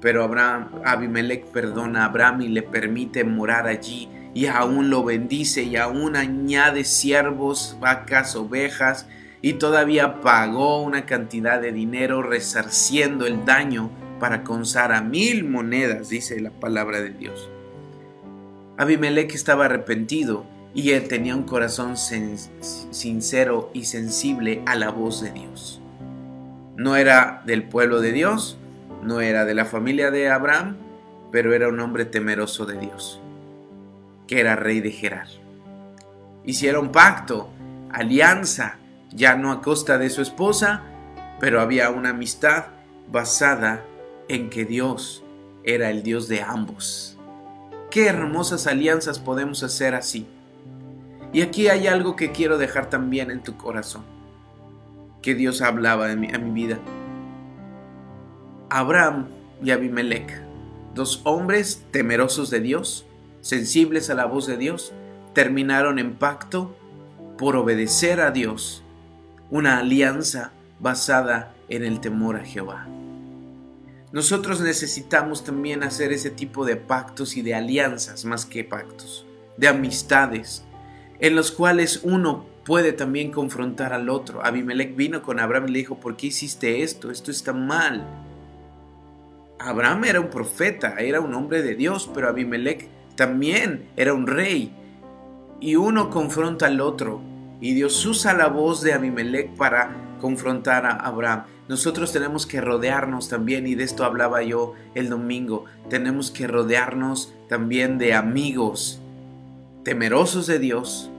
pero 0.00 0.24
Abraham, 0.24 0.70
Abimelech 0.84 1.44
perdona 1.46 2.02
a 2.02 2.06
Abraham 2.06 2.40
y 2.40 2.48
le 2.48 2.62
permite 2.62 3.22
morar 3.22 3.68
allí 3.68 4.08
y 4.36 4.48
aún 4.48 4.90
lo 4.90 5.02
bendice 5.02 5.62
y 5.62 5.76
aún 5.76 6.14
añade 6.14 6.84
siervos, 6.84 7.78
vacas, 7.80 8.36
ovejas 8.36 9.06
y 9.40 9.54
todavía 9.54 10.20
pagó 10.20 10.82
una 10.82 11.06
cantidad 11.06 11.58
de 11.58 11.72
dinero 11.72 12.20
resarciendo 12.20 13.26
el 13.26 13.46
daño 13.46 13.90
para 14.20 14.44
con 14.44 14.66
Sara 14.66 15.00
mil 15.00 15.44
monedas, 15.44 16.10
dice 16.10 16.38
la 16.38 16.50
palabra 16.50 17.00
de 17.00 17.12
Dios. 17.12 17.48
Abimelech 18.76 19.34
estaba 19.34 19.64
arrepentido 19.64 20.44
y 20.74 20.90
él 20.90 21.08
tenía 21.08 21.34
un 21.34 21.44
corazón 21.44 21.96
sincero 21.96 23.70
y 23.72 23.84
sensible 23.84 24.60
a 24.66 24.74
la 24.74 24.90
voz 24.90 25.22
de 25.22 25.32
Dios. 25.32 25.80
No 26.76 26.96
era 26.96 27.42
del 27.46 27.62
pueblo 27.62 28.02
de 28.02 28.12
Dios, 28.12 28.58
no 29.02 29.22
era 29.22 29.46
de 29.46 29.54
la 29.54 29.64
familia 29.64 30.10
de 30.10 30.28
Abraham, 30.28 30.76
pero 31.32 31.54
era 31.54 31.68
un 31.68 31.80
hombre 31.80 32.04
temeroso 32.04 32.66
de 32.66 32.78
Dios. 32.78 33.22
Que 34.26 34.40
era 34.40 34.56
rey 34.56 34.80
de 34.80 34.90
Gerar. 34.90 35.28
Hicieron 36.44 36.92
pacto, 36.92 37.48
alianza, 37.90 38.78
ya 39.10 39.36
no 39.36 39.52
a 39.52 39.62
costa 39.62 39.98
de 39.98 40.10
su 40.10 40.22
esposa, 40.22 40.82
pero 41.40 41.60
había 41.60 41.90
una 41.90 42.10
amistad 42.10 42.66
basada 43.10 43.84
en 44.28 44.50
que 44.50 44.64
Dios 44.64 45.24
era 45.64 45.90
el 45.90 46.02
Dios 46.02 46.28
de 46.28 46.42
ambos. 46.42 47.18
Qué 47.90 48.06
hermosas 48.06 48.66
alianzas 48.66 49.18
podemos 49.18 49.62
hacer 49.62 49.94
así. 49.94 50.26
Y 51.32 51.42
aquí 51.42 51.68
hay 51.68 51.86
algo 51.86 52.16
que 52.16 52.32
quiero 52.32 52.58
dejar 52.58 52.88
también 52.88 53.30
en 53.30 53.42
tu 53.42 53.56
corazón, 53.56 54.04
que 55.22 55.34
Dios 55.34 55.60
hablaba 55.60 56.10
a 56.10 56.16
mi, 56.16 56.28
mi 56.28 56.50
vida. 56.50 56.78
Abraham 58.70 59.28
y 59.62 59.70
Abimelech, 59.70 60.42
dos 60.94 61.20
hombres 61.24 61.84
temerosos 61.90 62.50
de 62.50 62.60
Dios, 62.60 63.06
sensibles 63.46 64.10
a 64.10 64.14
la 64.14 64.24
voz 64.24 64.48
de 64.48 64.56
Dios, 64.56 64.92
terminaron 65.32 66.00
en 66.00 66.16
pacto 66.16 66.76
por 67.38 67.54
obedecer 67.54 68.20
a 68.20 68.32
Dios, 68.32 68.82
una 69.52 69.78
alianza 69.78 70.50
basada 70.80 71.54
en 71.68 71.84
el 71.84 72.00
temor 72.00 72.34
a 72.34 72.44
Jehová. 72.44 72.88
Nosotros 74.10 74.60
necesitamos 74.60 75.44
también 75.44 75.84
hacer 75.84 76.12
ese 76.12 76.30
tipo 76.30 76.64
de 76.64 76.74
pactos 76.74 77.36
y 77.36 77.42
de 77.42 77.54
alianzas 77.54 78.24
más 78.24 78.46
que 78.46 78.64
pactos, 78.64 79.24
de 79.56 79.68
amistades, 79.68 80.64
en 81.20 81.36
los 81.36 81.52
cuales 81.52 82.00
uno 82.02 82.46
puede 82.64 82.92
también 82.92 83.30
confrontar 83.30 83.92
al 83.92 84.08
otro. 84.08 84.44
Abimelech 84.44 84.96
vino 84.96 85.22
con 85.22 85.38
Abraham 85.38 85.68
y 85.68 85.72
le 85.72 85.78
dijo, 85.78 86.00
¿por 86.00 86.16
qué 86.16 86.26
hiciste 86.26 86.82
esto? 86.82 87.12
Esto 87.12 87.30
está 87.30 87.52
mal. 87.52 88.04
Abraham 89.60 90.04
era 90.04 90.20
un 90.20 90.30
profeta, 90.30 90.96
era 90.98 91.20
un 91.20 91.32
hombre 91.32 91.62
de 91.62 91.76
Dios, 91.76 92.10
pero 92.12 92.28
Abimelech 92.28 92.95
también 93.16 93.88
era 93.96 94.14
un 94.14 94.26
rey. 94.26 94.72
Y 95.60 95.76
uno 95.76 96.10
confronta 96.10 96.66
al 96.66 96.80
otro. 96.80 97.20
Y 97.60 97.72
Dios 97.74 98.04
usa 98.04 98.34
la 98.34 98.48
voz 98.48 98.82
de 98.82 98.92
Abimelech 98.92 99.56
para 99.56 99.90
confrontar 100.20 100.86
a 100.86 100.96
Abraham. 100.96 101.44
Nosotros 101.68 102.12
tenemos 102.12 102.46
que 102.46 102.60
rodearnos 102.60 103.28
también, 103.28 103.66
y 103.66 103.74
de 103.74 103.84
esto 103.84 104.04
hablaba 104.04 104.42
yo 104.42 104.74
el 104.94 105.08
domingo, 105.08 105.64
tenemos 105.90 106.30
que 106.30 106.46
rodearnos 106.46 107.34
también 107.48 107.98
de 107.98 108.14
amigos 108.14 109.00
temerosos 109.82 110.46
de 110.46 110.58
Dios, 110.58 111.10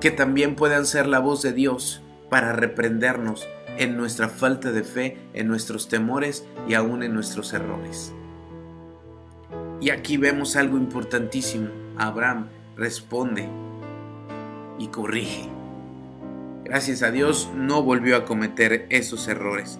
que 0.00 0.10
también 0.10 0.54
puedan 0.54 0.86
ser 0.86 1.06
la 1.06 1.18
voz 1.18 1.42
de 1.42 1.52
Dios 1.52 2.02
para 2.28 2.52
reprendernos 2.52 3.46
en 3.78 3.96
nuestra 3.96 4.28
falta 4.28 4.72
de 4.72 4.82
fe, 4.82 5.16
en 5.32 5.48
nuestros 5.48 5.88
temores 5.88 6.44
y 6.68 6.74
aún 6.74 7.02
en 7.02 7.14
nuestros 7.14 7.52
errores. 7.52 8.12
Y 9.84 9.90
aquí 9.90 10.16
vemos 10.16 10.56
algo 10.56 10.78
importantísimo. 10.78 11.68
Abraham 11.98 12.46
responde 12.74 13.46
y 14.78 14.86
corrige. 14.86 15.46
Gracias 16.64 17.02
a 17.02 17.10
Dios 17.10 17.50
no 17.54 17.82
volvió 17.82 18.16
a 18.16 18.24
cometer 18.24 18.86
esos 18.88 19.28
errores. 19.28 19.78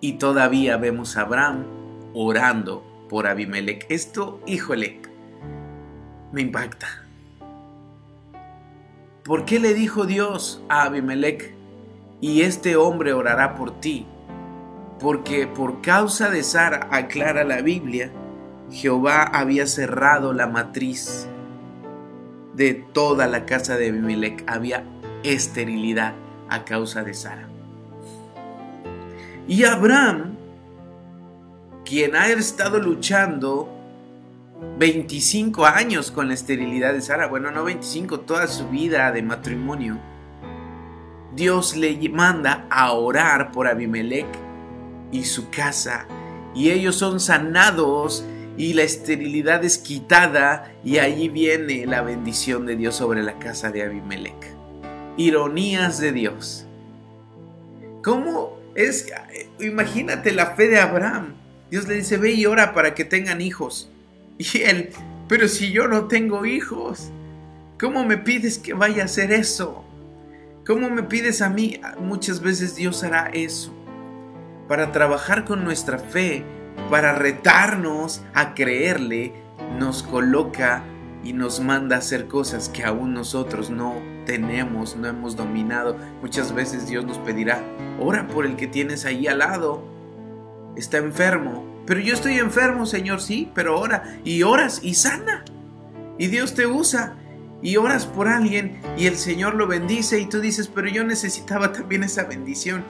Y 0.00 0.14
todavía 0.14 0.76
vemos 0.76 1.16
a 1.16 1.20
Abraham 1.20 1.66
orando 2.14 2.82
por 3.08 3.28
Abimelech. 3.28 3.86
Esto, 3.90 4.40
híjole, 4.44 4.98
me 6.32 6.40
impacta. 6.40 6.88
¿Por 9.22 9.44
qué 9.44 9.60
le 9.60 9.72
dijo 9.72 10.04
Dios 10.04 10.64
a 10.68 10.82
Abimelech, 10.82 11.54
y 12.20 12.40
este 12.40 12.74
hombre 12.74 13.12
orará 13.12 13.54
por 13.54 13.78
ti? 13.78 14.04
Porque 15.00 15.46
por 15.46 15.82
causa 15.82 16.30
de 16.30 16.42
Sara, 16.42 16.88
aclara 16.90 17.44
la 17.44 17.60
Biblia, 17.60 18.10
Jehová 18.70 19.22
había 19.22 19.66
cerrado 19.66 20.32
la 20.32 20.46
matriz 20.46 21.28
de 22.54 22.74
toda 22.74 23.26
la 23.26 23.44
casa 23.44 23.76
de 23.76 23.90
Abimelech. 23.90 24.42
Había 24.46 24.84
esterilidad 25.22 26.14
a 26.48 26.64
causa 26.64 27.02
de 27.02 27.14
Sara. 27.14 27.48
Y 29.46 29.64
Abraham, 29.64 30.34
quien 31.84 32.16
ha 32.16 32.28
estado 32.28 32.80
luchando 32.80 33.72
25 34.78 35.66
años 35.66 36.10
con 36.10 36.28
la 36.28 36.34
esterilidad 36.34 36.94
de 36.94 37.02
Sara, 37.02 37.26
bueno, 37.26 37.50
no 37.50 37.64
25, 37.64 38.20
toda 38.20 38.46
su 38.46 38.68
vida 38.68 39.12
de 39.12 39.22
matrimonio, 39.22 39.98
Dios 41.34 41.76
le 41.76 42.08
manda 42.08 42.66
a 42.70 42.92
orar 42.92 43.52
por 43.52 43.68
Abimelech 43.68 44.45
y 45.16 45.24
su 45.24 45.50
casa, 45.50 46.06
y 46.54 46.70
ellos 46.70 46.96
son 46.96 47.20
sanados 47.20 48.24
y 48.56 48.72
la 48.72 48.82
esterilidad 48.82 49.64
es 49.64 49.78
quitada 49.78 50.72
y 50.82 50.98
allí 50.98 51.28
viene 51.28 51.86
la 51.86 52.00
bendición 52.02 52.64
de 52.64 52.76
Dios 52.76 52.94
sobre 52.94 53.22
la 53.22 53.38
casa 53.38 53.70
de 53.70 53.82
Abimelech 53.82 54.56
ironías 55.16 55.98
de 55.98 56.12
Dios. 56.12 56.66
¿Cómo 58.02 58.58
es? 58.74 59.06
Imagínate 59.58 60.32
la 60.32 60.54
fe 60.54 60.68
de 60.68 60.78
Abraham. 60.78 61.34
Dios 61.70 61.88
le 61.88 61.94
dice, 61.94 62.18
ve 62.18 62.32
y 62.32 62.46
ora 62.46 62.74
para 62.74 62.94
que 62.94 63.04
tengan 63.04 63.40
hijos. 63.40 63.90
Y 64.38 64.62
él, 64.62 64.90
pero 65.28 65.48
si 65.48 65.72
yo 65.72 65.88
no 65.88 66.08
tengo 66.08 66.44
hijos, 66.44 67.10
¿cómo 67.80 68.04
me 68.04 68.18
pides 68.18 68.58
que 68.58 68.74
vaya 68.74 69.02
a 69.02 69.06
hacer 69.06 69.32
eso? 69.32 69.82
¿Cómo 70.66 70.90
me 70.90 71.02
pides 71.02 71.42
a 71.42 71.48
mí? 71.48 71.80
Muchas 71.98 72.40
veces 72.40 72.76
Dios 72.76 73.02
hará 73.02 73.30
eso. 73.32 73.72
Para 74.68 74.92
trabajar 74.92 75.44
con 75.44 75.64
nuestra 75.64 75.98
fe, 75.98 76.44
para 76.90 77.12
retarnos 77.14 78.22
a 78.34 78.54
creerle, 78.54 79.32
nos 79.78 80.02
coloca 80.02 80.82
y 81.22 81.32
nos 81.32 81.60
manda 81.60 81.96
a 81.96 81.98
hacer 82.00 82.28
cosas 82.28 82.68
que 82.68 82.84
aún 82.84 83.14
nosotros 83.14 83.70
no 83.70 83.94
tenemos, 84.26 84.96
no 84.96 85.08
hemos 85.08 85.36
dominado. 85.36 85.96
Muchas 86.20 86.52
veces 86.52 86.88
Dios 86.88 87.04
nos 87.04 87.18
pedirá, 87.18 87.62
ora 88.00 88.26
por 88.28 88.46
el 88.46 88.56
que 88.56 88.66
tienes 88.66 89.04
ahí 89.04 89.26
al 89.26 89.38
lado. 89.38 89.82
Está 90.76 90.98
enfermo. 90.98 91.64
Pero 91.86 92.00
yo 92.00 92.14
estoy 92.14 92.38
enfermo, 92.38 92.84
Señor, 92.84 93.20
sí, 93.20 93.50
pero 93.54 93.78
ora 93.78 94.18
y 94.24 94.42
oras 94.42 94.80
y 94.82 94.94
sana. 94.94 95.44
Y 96.18 96.26
Dios 96.26 96.54
te 96.54 96.66
usa 96.66 97.14
y 97.62 97.76
oras 97.76 98.06
por 98.06 98.28
alguien 98.28 98.80
y 98.98 99.06
el 99.06 99.16
Señor 99.16 99.54
lo 99.54 99.66
bendice 99.66 100.20
y 100.20 100.26
tú 100.26 100.40
dices, 100.40 100.68
pero 100.68 100.88
yo 100.88 101.04
necesitaba 101.04 101.72
también 101.72 102.02
esa 102.02 102.24
bendición. 102.24 102.84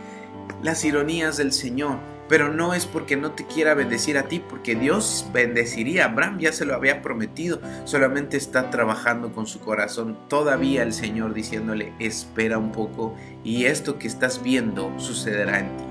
Las 0.63 0.85
ironías 0.85 1.37
del 1.37 1.53
Señor 1.53 1.99
pero 2.29 2.53
no 2.53 2.75
es 2.75 2.87
porque 2.87 3.17
no 3.17 3.33
te 3.33 3.47
quiera 3.47 3.75
bendecir 3.75 4.19
a 4.19 4.25
ti, 4.25 4.41
porque 4.41 4.75
Dios 4.75 5.27
bendeciría 5.33 6.05
a 6.05 6.09
Abraham, 6.09 6.39
ya 6.39 6.53
se 6.53 6.65
lo 6.65 6.75
había 6.75 7.03
prometido, 7.03 7.61
solamente 7.85 8.37
está 8.37 8.71
trabajando 8.71 9.33
con 9.33 9.47
su 9.47 9.61
corazón 9.61 10.19
todavía 10.29 10.83
el 10.83 10.93
Señor 10.93 11.35
diciéndole, 11.35 11.93
espera 11.99 12.59
un 12.59 12.73
poco 12.73 13.15
y 13.45 13.67
esto 13.67 13.99
que 13.99 14.09
estás 14.09 14.43
viendo 14.43 14.93
sucederá 14.99 15.61
en 15.61 15.77
ti. 15.77 15.85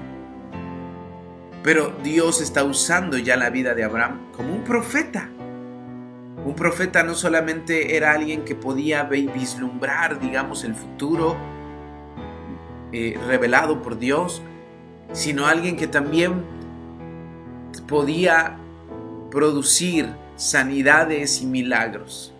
Pero 1.64 1.96
Dios 2.04 2.42
está 2.42 2.64
usando 2.64 3.18
ya 3.18 3.38
la 3.38 3.50
vida 3.50 3.74
de 3.74 3.84
Abraham 3.84 4.32
como 4.36 4.54
un 4.54 4.64
profeta. 4.64 5.30
Un 6.46 6.54
profeta 6.54 7.02
no 7.02 7.16
solamente 7.16 7.98
era 7.98 8.12
alguien 8.12 8.46
que 8.46 8.54
podía 8.54 9.04
vislumbrar, 9.06 10.20
digamos, 10.20 10.64
el 10.64 10.76
futuro 10.76 11.36
eh, 12.92 13.18
revelado 13.28 13.82
por 13.82 13.98
Dios, 13.98 14.42
sino 15.14 15.48
alguien 15.48 15.78
que 15.78 15.88
también 15.88 16.44
podía 17.88 18.58
producir 19.32 20.10
sanidades 20.36 21.42
y 21.42 21.46
milagros. 21.46 22.34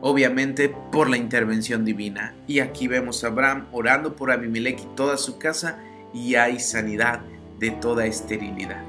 Obviamente 0.00 0.68
por 0.68 1.08
la 1.08 1.16
intervención 1.16 1.84
divina. 1.84 2.34
Y 2.46 2.60
aquí 2.60 2.86
vemos 2.86 3.24
a 3.24 3.28
Abraham 3.28 3.66
orando 3.72 4.14
por 4.14 4.30
Abimelech 4.30 4.80
y 4.80 4.86
toda 4.94 5.16
su 5.16 5.38
casa 5.38 5.78
y 6.12 6.34
hay 6.34 6.60
sanidad 6.60 7.20
de 7.58 7.70
toda 7.70 8.06
esterilidad. 8.06 8.82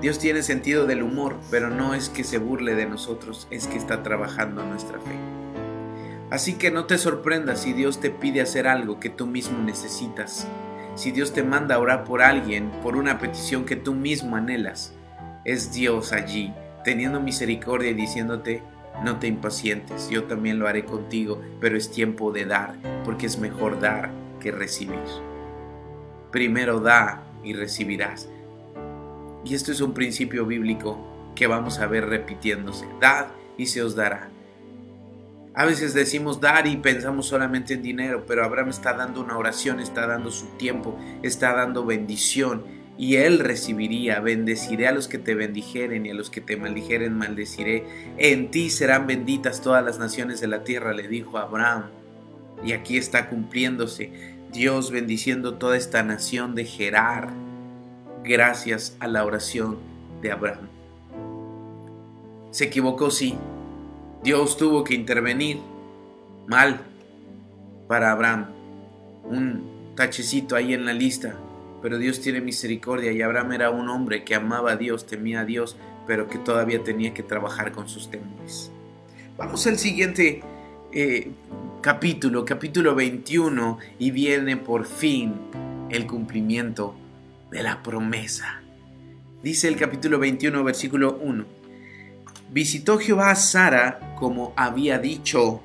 Dios 0.00 0.20
tiene 0.20 0.42
sentido 0.42 0.86
del 0.86 1.02
humor, 1.02 1.36
pero 1.50 1.70
no 1.70 1.94
es 1.94 2.08
que 2.08 2.22
se 2.22 2.38
burle 2.38 2.76
de 2.76 2.86
nosotros, 2.86 3.48
es 3.50 3.66
que 3.66 3.76
está 3.76 4.04
trabajando 4.04 4.64
nuestra 4.64 5.00
fe. 5.00 5.37
Así 6.30 6.54
que 6.54 6.70
no 6.70 6.84
te 6.84 6.98
sorprendas 6.98 7.62
si 7.62 7.72
Dios 7.72 8.00
te 8.00 8.10
pide 8.10 8.40
hacer 8.40 8.68
algo 8.68 9.00
que 9.00 9.10
tú 9.10 9.26
mismo 9.26 9.58
necesitas 9.58 10.46
si 10.98 11.12
Dios 11.12 11.32
te 11.32 11.44
manda 11.44 11.76
a 11.76 11.78
orar 11.78 12.02
por 12.02 12.22
alguien, 12.22 12.72
por 12.82 12.96
una 12.96 13.20
petición 13.20 13.64
que 13.64 13.76
tú 13.76 13.94
mismo 13.94 14.34
anhelas, 14.34 14.92
es 15.44 15.72
Dios 15.72 16.12
allí, 16.12 16.52
teniendo 16.82 17.20
misericordia 17.20 17.90
y 17.90 17.94
diciéndote, 17.94 18.64
no 19.04 19.20
te 19.20 19.28
impacientes, 19.28 20.10
yo 20.10 20.24
también 20.24 20.58
lo 20.58 20.66
haré 20.66 20.84
contigo, 20.84 21.40
pero 21.60 21.76
es 21.76 21.92
tiempo 21.92 22.32
de 22.32 22.46
dar, 22.46 22.74
porque 23.04 23.26
es 23.26 23.38
mejor 23.38 23.78
dar 23.78 24.10
que 24.40 24.50
recibir. 24.50 24.98
Primero 26.32 26.80
da 26.80 27.22
y 27.44 27.52
recibirás. 27.52 28.28
Y 29.44 29.54
esto 29.54 29.70
es 29.70 29.80
un 29.80 29.94
principio 29.94 30.46
bíblico 30.46 30.98
que 31.36 31.46
vamos 31.46 31.78
a 31.78 31.86
ver 31.86 32.06
repitiéndose. 32.06 32.86
Dad 33.00 33.28
y 33.56 33.66
se 33.66 33.82
os 33.82 33.94
dará. 33.94 34.30
A 35.58 35.64
veces 35.64 35.92
decimos 35.92 36.40
dar 36.40 36.68
y 36.68 36.76
pensamos 36.76 37.26
solamente 37.26 37.74
en 37.74 37.82
dinero, 37.82 38.22
pero 38.28 38.44
Abraham 38.44 38.68
está 38.68 38.92
dando 38.92 39.20
una 39.20 39.36
oración, 39.36 39.80
está 39.80 40.06
dando 40.06 40.30
su 40.30 40.46
tiempo, 40.56 40.96
está 41.24 41.52
dando 41.52 41.84
bendición 41.84 42.62
y 42.96 43.16
él 43.16 43.40
recibiría. 43.40 44.20
Bendeciré 44.20 44.86
a 44.86 44.92
los 44.92 45.08
que 45.08 45.18
te 45.18 45.34
bendijeren 45.34 46.06
y 46.06 46.10
a 46.10 46.14
los 46.14 46.30
que 46.30 46.40
te 46.40 46.56
maldijeren 46.56 47.12
maldeciré. 47.12 47.84
En 48.18 48.52
ti 48.52 48.70
serán 48.70 49.08
benditas 49.08 49.60
todas 49.60 49.84
las 49.84 49.98
naciones 49.98 50.40
de 50.40 50.46
la 50.46 50.62
tierra, 50.62 50.92
le 50.92 51.08
dijo 51.08 51.38
Abraham. 51.38 51.86
Y 52.64 52.70
aquí 52.70 52.96
está 52.96 53.28
cumpliéndose 53.28 54.12
Dios 54.52 54.92
bendiciendo 54.92 55.54
toda 55.54 55.76
esta 55.76 56.04
nación 56.04 56.54
de 56.54 56.66
Gerar 56.66 57.30
gracias 58.22 58.96
a 59.00 59.08
la 59.08 59.24
oración 59.24 59.78
de 60.22 60.30
Abraham. 60.30 60.68
Se 62.52 62.66
equivocó, 62.66 63.10
sí. 63.10 63.34
Dios 64.22 64.56
tuvo 64.56 64.84
que 64.84 64.94
intervenir. 64.94 65.58
Mal 66.46 66.80
para 67.86 68.12
Abraham. 68.12 68.46
Un 69.24 69.94
tachecito 69.94 70.56
ahí 70.56 70.74
en 70.74 70.84
la 70.84 70.92
lista. 70.92 71.36
Pero 71.82 71.98
Dios 71.98 72.20
tiene 72.20 72.40
misericordia 72.40 73.12
y 73.12 73.22
Abraham 73.22 73.52
era 73.52 73.70
un 73.70 73.88
hombre 73.88 74.24
que 74.24 74.34
amaba 74.34 74.72
a 74.72 74.76
Dios, 74.76 75.06
temía 75.06 75.40
a 75.40 75.44
Dios, 75.44 75.76
pero 76.06 76.28
que 76.28 76.38
todavía 76.38 76.82
tenía 76.82 77.14
que 77.14 77.22
trabajar 77.22 77.70
con 77.70 77.88
sus 77.88 78.10
temores. 78.10 78.72
Vamos 79.36 79.64
al 79.68 79.78
siguiente 79.78 80.42
eh, 80.92 81.30
capítulo, 81.80 82.44
capítulo 82.44 82.96
21, 82.96 83.78
y 84.00 84.10
viene 84.10 84.56
por 84.56 84.86
fin 84.86 85.34
el 85.90 86.06
cumplimiento 86.08 86.96
de 87.52 87.62
la 87.62 87.82
promesa. 87.82 88.62
Dice 89.42 89.68
el 89.68 89.76
capítulo 89.76 90.18
21, 90.18 90.64
versículo 90.64 91.18
1. 91.22 91.57
Visitó 92.50 92.98
Jehová 92.98 93.30
a 93.30 93.36
Sara 93.36 94.14
como 94.18 94.52
había 94.56 94.98
dicho, 94.98 95.60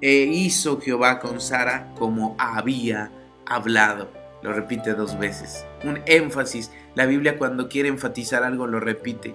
e 0.00 0.24
hizo 0.24 0.80
Jehová 0.80 1.18
con 1.18 1.40
Sara 1.40 1.92
como 1.98 2.36
había 2.38 3.10
hablado. 3.46 4.10
Lo 4.42 4.52
repite 4.52 4.94
dos 4.94 5.18
veces. 5.18 5.64
Un 5.82 6.00
énfasis. 6.06 6.70
La 6.94 7.06
Biblia 7.06 7.36
cuando 7.36 7.68
quiere 7.68 7.88
enfatizar 7.88 8.44
algo 8.44 8.66
lo 8.66 8.78
repite. 8.78 9.34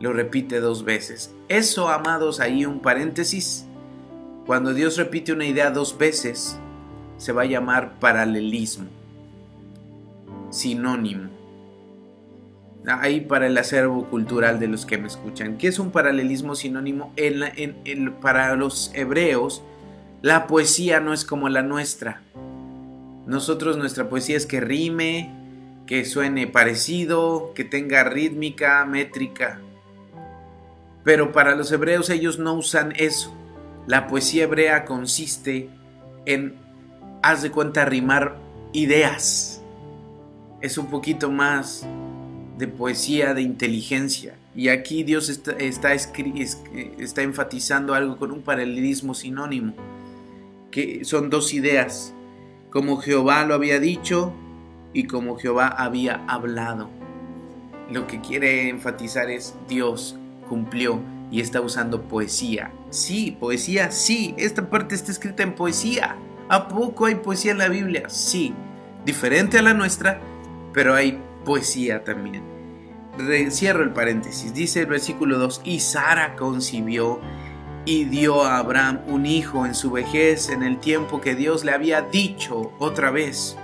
Lo 0.00 0.12
repite 0.12 0.60
dos 0.60 0.84
veces. 0.84 1.34
Eso, 1.48 1.88
amados, 1.88 2.40
ahí 2.40 2.64
un 2.64 2.80
paréntesis 2.80 3.68
cuando 4.48 4.72
Dios 4.72 4.96
repite 4.96 5.34
una 5.34 5.44
idea 5.44 5.70
dos 5.70 5.98
veces, 5.98 6.58
se 7.18 7.32
va 7.32 7.42
a 7.42 7.44
llamar 7.44 7.98
paralelismo, 8.00 8.86
sinónimo. 10.48 11.28
Ahí 12.86 13.20
para 13.20 13.46
el 13.46 13.58
acervo 13.58 14.08
cultural 14.08 14.58
de 14.60 14.68
los 14.68 14.86
que 14.86 14.98
me 14.98 15.08
escuchan. 15.08 15.58
¿Qué 15.58 15.68
es 15.68 15.78
un 15.78 15.90
paralelismo 15.90 16.54
sinónimo? 16.54 17.12
para 18.20 18.54
los 18.56 18.90
hebreos, 18.94 19.62
la 20.22 20.46
poesía 20.46 21.00
no 21.00 21.12
es 21.12 21.24
como 21.24 21.48
la 21.48 21.62
nuestra. 21.62 22.22
Nosotros 23.26 23.76
nuestra 23.76 24.08
poesía 24.08 24.36
es 24.36 24.46
que 24.46 24.60
rime, 24.60 25.30
que 25.86 26.04
suene 26.04 26.46
parecido, 26.46 27.52
que 27.54 27.64
tenga 27.64 28.04
rítmica, 28.04 28.84
métrica. 28.84 29.60
Pero 31.04 31.32
para 31.32 31.54
los 31.54 31.70
hebreos 31.72 32.10
ellos 32.10 32.38
no 32.38 32.54
usan 32.54 32.92
eso. 32.96 33.34
La 33.86 34.06
poesía 34.06 34.44
hebrea 34.44 34.84
consiste 34.84 35.70
en, 36.26 36.56
haz 37.22 37.42
de 37.42 37.50
cuenta, 37.50 37.84
rimar 37.84 38.36
ideas. 38.72 39.62
Es 40.60 40.76
un 40.76 40.90
poquito 40.90 41.30
más 41.30 41.86
de 42.58 42.66
poesía, 42.66 43.34
de 43.34 43.42
inteligencia. 43.42 44.34
Y 44.54 44.68
aquí 44.68 45.04
Dios 45.04 45.28
está, 45.28 45.52
está, 45.52 45.94
está 45.94 47.22
enfatizando 47.22 47.94
algo 47.94 48.16
con 48.16 48.32
un 48.32 48.42
paralelismo 48.42 49.14
sinónimo, 49.14 49.74
que 50.72 51.04
son 51.04 51.30
dos 51.30 51.54
ideas, 51.54 52.12
como 52.70 52.98
Jehová 52.98 53.46
lo 53.46 53.54
había 53.54 53.78
dicho 53.78 54.32
y 54.92 55.04
como 55.04 55.38
Jehová 55.38 55.68
había 55.68 56.24
hablado. 56.26 56.90
Lo 57.90 58.06
que 58.08 58.20
quiere 58.20 58.68
enfatizar 58.68 59.30
es 59.30 59.54
Dios 59.68 60.16
cumplió 60.48 61.00
y 61.30 61.40
está 61.40 61.60
usando 61.60 62.02
poesía. 62.02 62.72
Sí, 62.90 63.36
poesía, 63.38 63.92
sí, 63.92 64.34
esta 64.36 64.68
parte 64.68 64.96
está 64.96 65.12
escrita 65.12 65.44
en 65.44 65.54
poesía. 65.54 66.16
¿A 66.48 66.68
poco 66.68 67.06
hay 67.06 67.16
poesía 67.16 67.52
en 67.52 67.58
la 67.58 67.68
Biblia? 67.68 68.08
Sí, 68.08 68.52
diferente 69.04 69.58
a 69.58 69.62
la 69.62 69.74
nuestra, 69.74 70.20
pero 70.72 70.94
hay 70.94 71.18
poesía 71.48 72.04
también. 72.04 72.42
Cierro 73.50 73.82
el 73.82 73.94
paréntesis, 73.94 74.52
dice 74.52 74.80
el 74.80 74.86
versículo 74.86 75.38
2, 75.38 75.62
y 75.64 75.80
Sara 75.80 76.36
concibió 76.36 77.20
y 77.86 78.04
dio 78.04 78.44
a 78.44 78.58
Abraham 78.58 79.00
un 79.06 79.24
hijo 79.24 79.64
en 79.64 79.74
su 79.74 79.90
vejez 79.90 80.50
en 80.50 80.62
el 80.62 80.78
tiempo 80.78 81.22
que 81.22 81.34
Dios 81.34 81.64
le 81.64 81.72
había 81.72 82.02
dicho 82.02 82.72
otra 82.78 83.10
vez. 83.10 83.56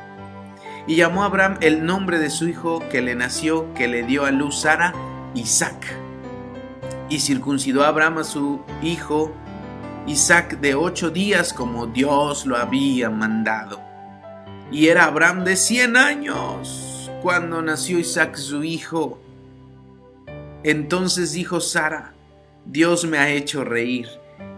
Y 0.87 0.97
llamó 0.97 1.25
a 1.25 1.27
Abraham 1.27 1.59
el 1.61 1.85
nombre 1.85 2.19
de 2.19 2.31
su 2.31 2.49
hijo 2.49 2.83
que 2.91 3.03
le 3.03 3.15
nació, 3.15 3.75
que 3.75 3.87
le 3.87 4.03
dio 4.03 4.25
a 4.25 4.31
luz 4.31 4.63
Sara, 4.63 4.95
Isaac 5.35 5.95
y 7.11 7.21
circuncidó 7.21 7.85
a 7.85 7.89
Abraham 7.89 8.19
a 8.19 8.25
su 8.25 8.63
hijo 8.83 9.31
Isaac 10.07 10.59
de 10.59 10.75
ocho 10.75 11.11
días 11.11 11.53
como 11.53 11.87
Dios 11.87 12.47
lo 12.47 12.57
había 12.57 13.11
mandado. 13.11 13.79
Y 14.73 14.89
era 14.89 15.05
Abraham 15.05 15.45
de 15.45 15.57
cien 15.57 15.99
años 15.99 16.84
cuando 17.25 17.63
nació 17.63 17.99
Isaac 17.99 18.37
su 18.37 18.65
hijo. 18.65 19.19
Entonces 20.63 21.33
dijo 21.33 21.59
Sara, 21.59 22.13
Dios 22.67 23.07
me 23.07 23.17
ha 23.17 23.31
hecho 23.31 23.65
reír, 23.65 24.07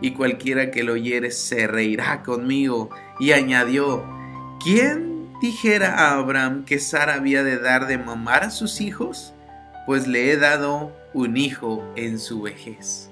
y 0.00 0.14
cualquiera 0.14 0.72
que 0.72 0.82
lo 0.82 0.94
oyere 0.94 1.30
se 1.30 1.68
reirá 1.68 2.24
conmigo. 2.24 2.90
Y 3.20 3.30
añadió, 3.30 4.04
¿quién 4.58 5.28
dijera 5.40 5.94
a 5.94 6.18
Abraham 6.18 6.64
que 6.64 6.80
Sara 6.80 7.14
había 7.14 7.44
de 7.44 7.60
dar 7.60 7.86
de 7.86 7.98
mamar 7.98 8.42
a 8.42 8.50
sus 8.50 8.80
hijos? 8.80 9.32
Pues 9.86 10.08
le 10.08 10.32
he 10.32 10.36
dado 10.36 10.90
un 11.14 11.36
hijo 11.36 11.84
en 11.94 12.18
su 12.18 12.42
vejez. 12.42 13.10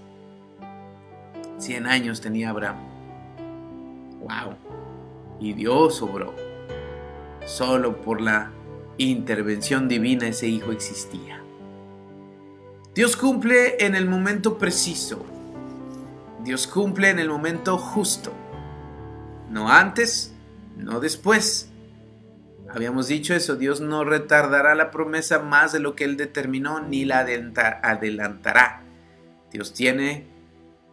Cien 1.59 1.87
años 1.87 2.21
tenía 2.21 2.51
Abraham. 2.51 2.79
¡Wow! 4.19 4.57
Y 5.39 5.53
Dios 5.53 6.03
obró. 6.03 6.35
Solo 7.45 8.03
por 8.03 8.21
la 8.21 8.51
intervención 8.99 9.89
divina 9.89 10.29
ese 10.29 10.49
hijo 10.49 10.73
existía. 10.73 11.43
Dios 12.95 13.17
cumple 13.17 13.85
en 13.85 13.95
el 13.95 14.07
momento 14.07 14.57
preciso. 14.57 15.25
Dios 16.45 16.67
cumple 16.67 17.11
en 17.11 17.19
el 17.19 17.29
momento 17.29 17.77
justo. 17.77 18.33
No 19.51 19.69
antes, 19.69 20.33
no 20.77 21.01
después. 21.01 21.71
Habíamos 22.73 23.09
dicho 23.09 23.35
eso, 23.35 23.57
Dios 23.57 23.81
no 23.81 24.05
retardará 24.05 24.75
la 24.75 24.91
promesa 24.91 25.39
más 25.39 25.73
de 25.73 25.81
lo 25.81 25.95
que 25.95 26.05
Él 26.05 26.17
determinó 26.17 26.81
ni 26.81 27.05
la 27.05 27.21
adelantará. 27.21 28.83
Dios 29.51 29.73
tiene 29.73 30.27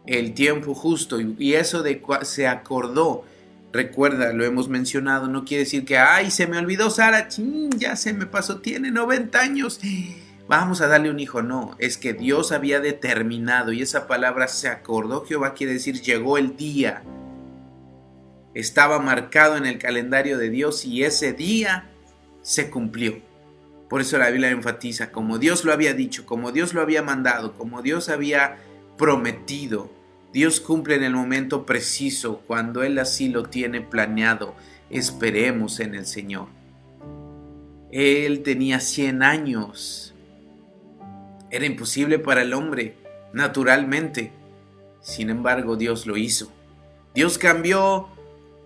el 0.06 0.34
tiempo 0.34 0.74
justo 0.74 1.20
y 1.20 1.54
eso 1.54 1.84
se 2.22 2.46
acordó. 2.46 3.24
Recuerda, 3.72 4.32
lo 4.32 4.44
hemos 4.44 4.68
mencionado, 4.68 5.28
no 5.28 5.44
quiere 5.44 5.64
decir 5.64 5.84
que, 5.84 5.96
ay, 5.96 6.30
se 6.30 6.46
me 6.46 6.58
olvidó 6.58 6.90
Sara, 6.90 7.28
ya 7.76 7.96
se 7.96 8.12
me 8.12 8.26
pasó, 8.26 8.60
tiene 8.60 8.90
90 8.90 9.40
años, 9.40 9.80
vamos 10.46 10.82
a 10.82 10.88
darle 10.88 11.10
un 11.10 11.20
hijo. 11.20 11.42
No, 11.42 11.74
es 11.78 11.96
que 11.96 12.12
Dios 12.12 12.52
había 12.52 12.80
determinado 12.80 13.72
y 13.72 13.80
esa 13.80 14.06
palabra 14.06 14.48
se 14.48 14.68
acordó, 14.68 15.24
Jehová 15.24 15.54
quiere 15.54 15.72
decir, 15.72 16.02
llegó 16.02 16.36
el 16.36 16.56
día 16.56 17.02
estaba 18.54 18.98
marcado 18.98 19.56
en 19.56 19.66
el 19.66 19.78
calendario 19.78 20.38
de 20.38 20.50
Dios 20.50 20.84
y 20.84 21.04
ese 21.04 21.32
día 21.32 21.90
se 22.42 22.70
cumplió. 22.70 23.20
Por 23.88 24.00
eso 24.00 24.18
la 24.18 24.30
Biblia 24.30 24.50
enfatiza, 24.50 25.12
como 25.12 25.38
Dios 25.38 25.64
lo 25.64 25.72
había 25.72 25.94
dicho, 25.94 26.24
como 26.26 26.52
Dios 26.52 26.74
lo 26.74 26.80
había 26.80 27.02
mandado, 27.02 27.54
como 27.54 27.82
Dios 27.82 28.08
había 28.08 28.58
prometido, 28.96 29.90
Dios 30.32 30.60
cumple 30.60 30.94
en 30.94 31.04
el 31.04 31.12
momento 31.12 31.66
preciso, 31.66 32.42
cuando 32.46 32.82
Él 32.82 32.98
así 32.98 33.28
lo 33.28 33.44
tiene 33.44 33.82
planeado. 33.82 34.54
Esperemos 34.88 35.78
en 35.80 35.94
el 35.94 36.06
Señor. 36.06 36.48
Él 37.90 38.42
tenía 38.42 38.80
100 38.80 39.22
años. 39.22 40.14
Era 41.50 41.66
imposible 41.66 42.18
para 42.18 42.42
el 42.42 42.54
hombre, 42.54 42.96
naturalmente. 43.34 44.32
Sin 45.02 45.28
embargo, 45.28 45.76
Dios 45.76 46.06
lo 46.06 46.16
hizo. 46.16 46.50
Dios 47.14 47.36
cambió 47.36 48.08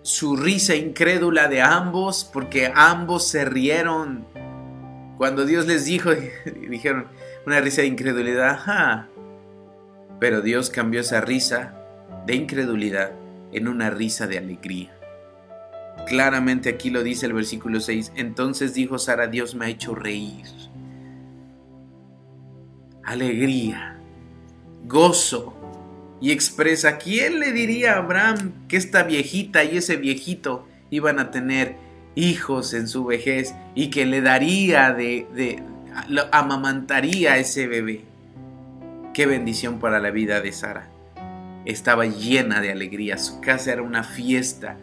su 0.02 0.36
risa 0.36 0.76
incrédula 0.76 1.48
de 1.48 1.62
ambos, 1.62 2.24
porque 2.32 2.70
ambos 2.72 3.26
se 3.26 3.44
rieron. 3.44 4.24
Cuando 5.18 5.44
Dios 5.44 5.66
les 5.66 5.84
dijo, 5.86 6.10
dijeron 6.68 7.08
una 7.44 7.60
risa 7.60 7.80
de 7.80 7.88
incredulidad, 7.88 9.08
pero 10.18 10.40
Dios 10.40 10.70
cambió 10.70 11.00
esa 11.00 11.20
risa 11.20 11.74
de 12.26 12.34
incredulidad 12.34 13.12
en 13.52 13.68
una 13.68 13.90
risa 13.90 14.26
de 14.26 14.38
alegría. 14.38 14.92
Claramente 16.06 16.68
aquí 16.68 16.90
lo 16.90 17.02
dice 17.02 17.26
el 17.26 17.32
versículo 17.32 17.80
6. 17.80 18.12
Entonces 18.16 18.74
dijo 18.74 18.98
Sara, 18.98 19.26
Dios 19.26 19.54
me 19.54 19.66
ha 19.66 19.68
hecho 19.68 19.94
reír. 19.94 20.46
Alegría, 23.04 23.98
gozo, 24.84 25.54
y 26.20 26.32
expresa, 26.32 26.96
¿quién 26.96 27.40
le 27.40 27.52
diría 27.52 27.94
a 27.94 27.98
Abraham 27.98 28.52
que 28.68 28.76
esta 28.76 29.02
viejita 29.02 29.64
y 29.64 29.76
ese 29.76 29.96
viejito 29.96 30.66
iban 30.90 31.18
a 31.18 31.30
tener 31.30 31.76
hijos 32.16 32.72
en 32.74 32.88
su 32.88 33.04
vejez 33.04 33.54
y 33.74 33.90
que 33.90 34.06
le 34.06 34.22
daría 34.22 34.92
de, 34.92 35.26
de 35.34 35.62
amamantaría 36.32 37.34
a 37.34 37.38
ese 37.38 37.68
bebé. 37.68 38.04
Qué 39.16 39.24
bendición 39.24 39.78
para 39.78 39.98
la 39.98 40.10
vida 40.10 40.42
de 40.42 40.52
Sara. 40.52 40.90
Estaba 41.64 42.04
llena 42.04 42.60
de 42.60 42.70
alegría, 42.70 43.16
su 43.16 43.40
casa 43.40 43.72
era 43.72 43.80
una 43.80 44.04
fiesta. 44.04 44.76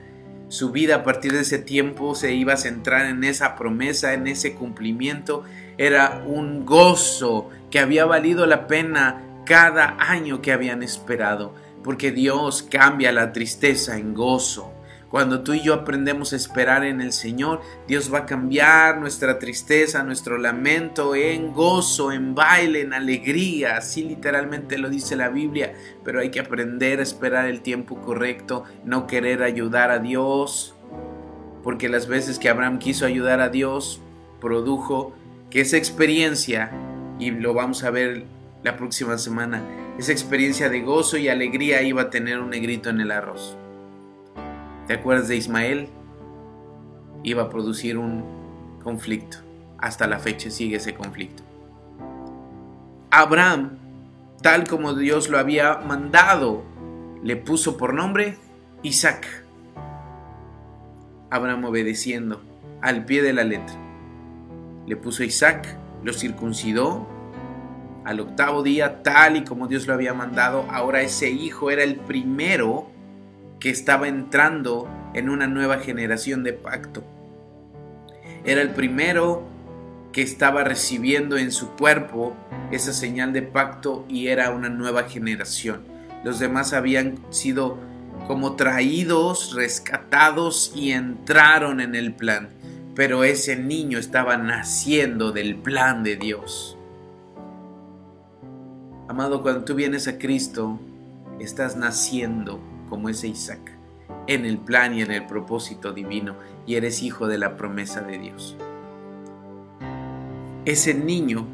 Su 0.47 0.71
vida 0.71 0.95
a 0.95 1.03
partir 1.03 1.33
de 1.33 1.41
ese 1.41 1.59
tiempo 1.59 2.15
se 2.15 2.33
iba 2.33 2.53
a 2.53 2.57
centrar 2.57 3.05
en 3.05 3.23
esa 3.23 3.55
promesa, 3.55 4.15
en 4.15 4.25
ese 4.25 4.55
cumplimiento. 4.55 5.43
Era 5.77 6.23
un 6.25 6.65
gozo 6.65 7.51
que 7.69 7.77
había 7.77 8.05
valido 8.05 8.47
la 8.47 8.65
pena 8.65 9.21
cada 9.45 9.97
año 9.99 10.41
que 10.41 10.51
habían 10.51 10.81
esperado, 10.81 11.53
porque 11.83 12.11
Dios 12.11 12.63
cambia 12.63 13.11
la 13.11 13.33
tristeza 13.33 13.99
en 13.99 14.15
gozo. 14.15 14.72
Cuando 15.13 15.43
tú 15.43 15.53
y 15.53 15.61
yo 15.61 15.75
aprendemos 15.75 16.33
a 16.33 16.37
esperar 16.37 16.83
en 16.83 16.99
el 16.99 17.13
Señor, 17.13 17.61
Dios 17.87 18.11
va 18.11 18.21
a 18.21 18.25
cambiar 18.25 18.99
nuestra 18.99 19.37
tristeza, 19.37 20.01
nuestro 20.01 20.39
lamento 20.39 21.13
en 21.13 21.53
gozo, 21.53 22.11
en 22.11 22.33
baile, 22.33 22.81
en 22.81 22.95
alegría. 22.95 23.77
Así 23.77 24.03
literalmente 24.03 24.79
lo 24.79 24.89
dice 24.89 25.15
la 25.15 25.29
Biblia. 25.29 25.75
Pero 26.03 26.19
hay 26.19 26.31
que 26.31 26.39
aprender 26.39 26.99
a 26.99 27.03
esperar 27.03 27.45
el 27.45 27.61
tiempo 27.61 28.01
correcto, 28.01 28.63
no 28.85 29.05
querer 29.05 29.43
ayudar 29.43 29.91
a 29.91 29.99
Dios. 29.99 30.73
Porque 31.61 31.89
las 31.89 32.07
veces 32.07 32.39
que 32.39 32.49
Abraham 32.49 32.79
quiso 32.79 33.05
ayudar 33.05 33.39
a 33.39 33.49
Dios, 33.49 34.01
produjo 34.41 35.13
que 35.51 35.61
esa 35.61 35.77
experiencia, 35.77 36.71
y 37.19 37.29
lo 37.29 37.53
vamos 37.53 37.83
a 37.83 37.91
ver 37.91 38.25
la 38.63 38.77
próxima 38.77 39.19
semana, 39.19 39.61
esa 39.99 40.11
experiencia 40.11 40.69
de 40.69 40.81
gozo 40.81 41.17
y 41.17 41.29
alegría 41.29 41.83
iba 41.83 42.01
a 42.01 42.09
tener 42.09 42.39
un 42.39 42.49
negrito 42.49 42.89
en 42.89 42.99
el 42.99 43.11
arroz. 43.11 43.59
¿Te 44.87 44.95
acuerdas 44.95 45.29
de 45.29 45.37
Ismael? 45.37 45.87
Iba 47.23 47.43
a 47.43 47.49
producir 47.49 47.97
un 47.97 48.25
conflicto. 48.83 49.37
Hasta 49.77 50.07
la 50.07 50.19
fecha 50.19 50.49
sigue 50.49 50.75
ese 50.75 50.93
conflicto. 50.93 51.41
Abraham, 53.09 53.77
tal 54.41 54.67
como 54.67 54.93
Dios 54.93 55.29
lo 55.29 55.37
había 55.37 55.77
mandado, 55.77 56.63
le 57.23 57.37
puso 57.37 57.77
por 57.77 57.93
nombre 57.93 58.37
Isaac. 58.81 59.25
Abraham 61.29 61.63
obedeciendo 61.63 62.41
al 62.81 63.05
pie 63.05 63.21
de 63.21 63.31
la 63.31 63.45
letra. 63.45 63.75
Le 64.85 64.97
puso 64.97 65.23
Isaac, 65.23 65.77
lo 66.03 66.11
circuncidó 66.11 67.07
al 68.03 68.19
octavo 68.19 68.63
día, 68.63 69.01
tal 69.01 69.37
y 69.37 69.45
como 69.45 69.67
Dios 69.67 69.87
lo 69.87 69.93
había 69.93 70.13
mandado. 70.13 70.65
Ahora 70.69 71.01
ese 71.01 71.29
hijo 71.29 71.71
era 71.71 71.83
el 71.83 71.95
primero 71.95 72.92
que 73.63 73.69
estaba 73.69 74.09
entrando 74.09 74.89
en 75.13 75.29
una 75.29 75.47
nueva 75.47 75.77
generación 75.77 76.43
de 76.43 76.51
pacto. 76.51 77.01
Era 78.43 78.61
el 78.61 78.71
primero 78.71 79.47
que 80.11 80.21
estaba 80.21 80.65
recibiendo 80.65 81.37
en 81.37 81.49
su 81.53 81.69
cuerpo 81.69 82.35
esa 82.71 82.91
señal 82.91 83.31
de 83.31 83.41
pacto 83.41 84.03
y 84.09 84.27
era 84.27 84.51
una 84.51 84.67
nueva 84.67 85.03
generación. 85.03 85.79
Los 86.25 86.39
demás 86.39 86.73
habían 86.73 87.19
sido 87.29 87.77
como 88.27 88.57
traídos, 88.57 89.55
rescatados 89.55 90.73
y 90.75 90.91
entraron 90.91 91.79
en 91.79 91.95
el 91.95 92.13
plan. 92.13 92.49
Pero 92.95 93.23
ese 93.23 93.55
niño 93.55 93.97
estaba 93.97 94.35
naciendo 94.35 95.31
del 95.31 95.55
plan 95.55 96.03
de 96.03 96.17
Dios. 96.17 96.77
Amado, 99.07 99.41
cuando 99.41 99.63
tú 99.63 99.73
vienes 99.73 100.09
a 100.09 100.17
Cristo, 100.17 100.81
estás 101.39 101.77
naciendo 101.77 102.72
como 102.93 103.09
ese 103.09 103.27
Isaac, 103.27 103.71
en 104.27 104.45
el 104.45 104.59
plan 104.59 104.93
y 104.93 105.01
en 105.01 105.09
el 105.09 105.25
propósito 105.25 105.93
divino, 105.93 106.35
y 106.67 106.75
eres 106.75 107.01
hijo 107.01 107.27
de 107.27 107.39
la 107.39 107.57
promesa 107.57 108.01
de 108.01 108.19
Dios. 108.19 108.55
Ese 110.63 110.93
niño 110.93 111.47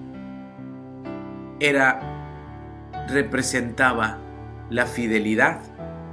era 1.62 3.06
representaba 3.08 4.18
la 4.70 4.86
fidelidad 4.86 5.62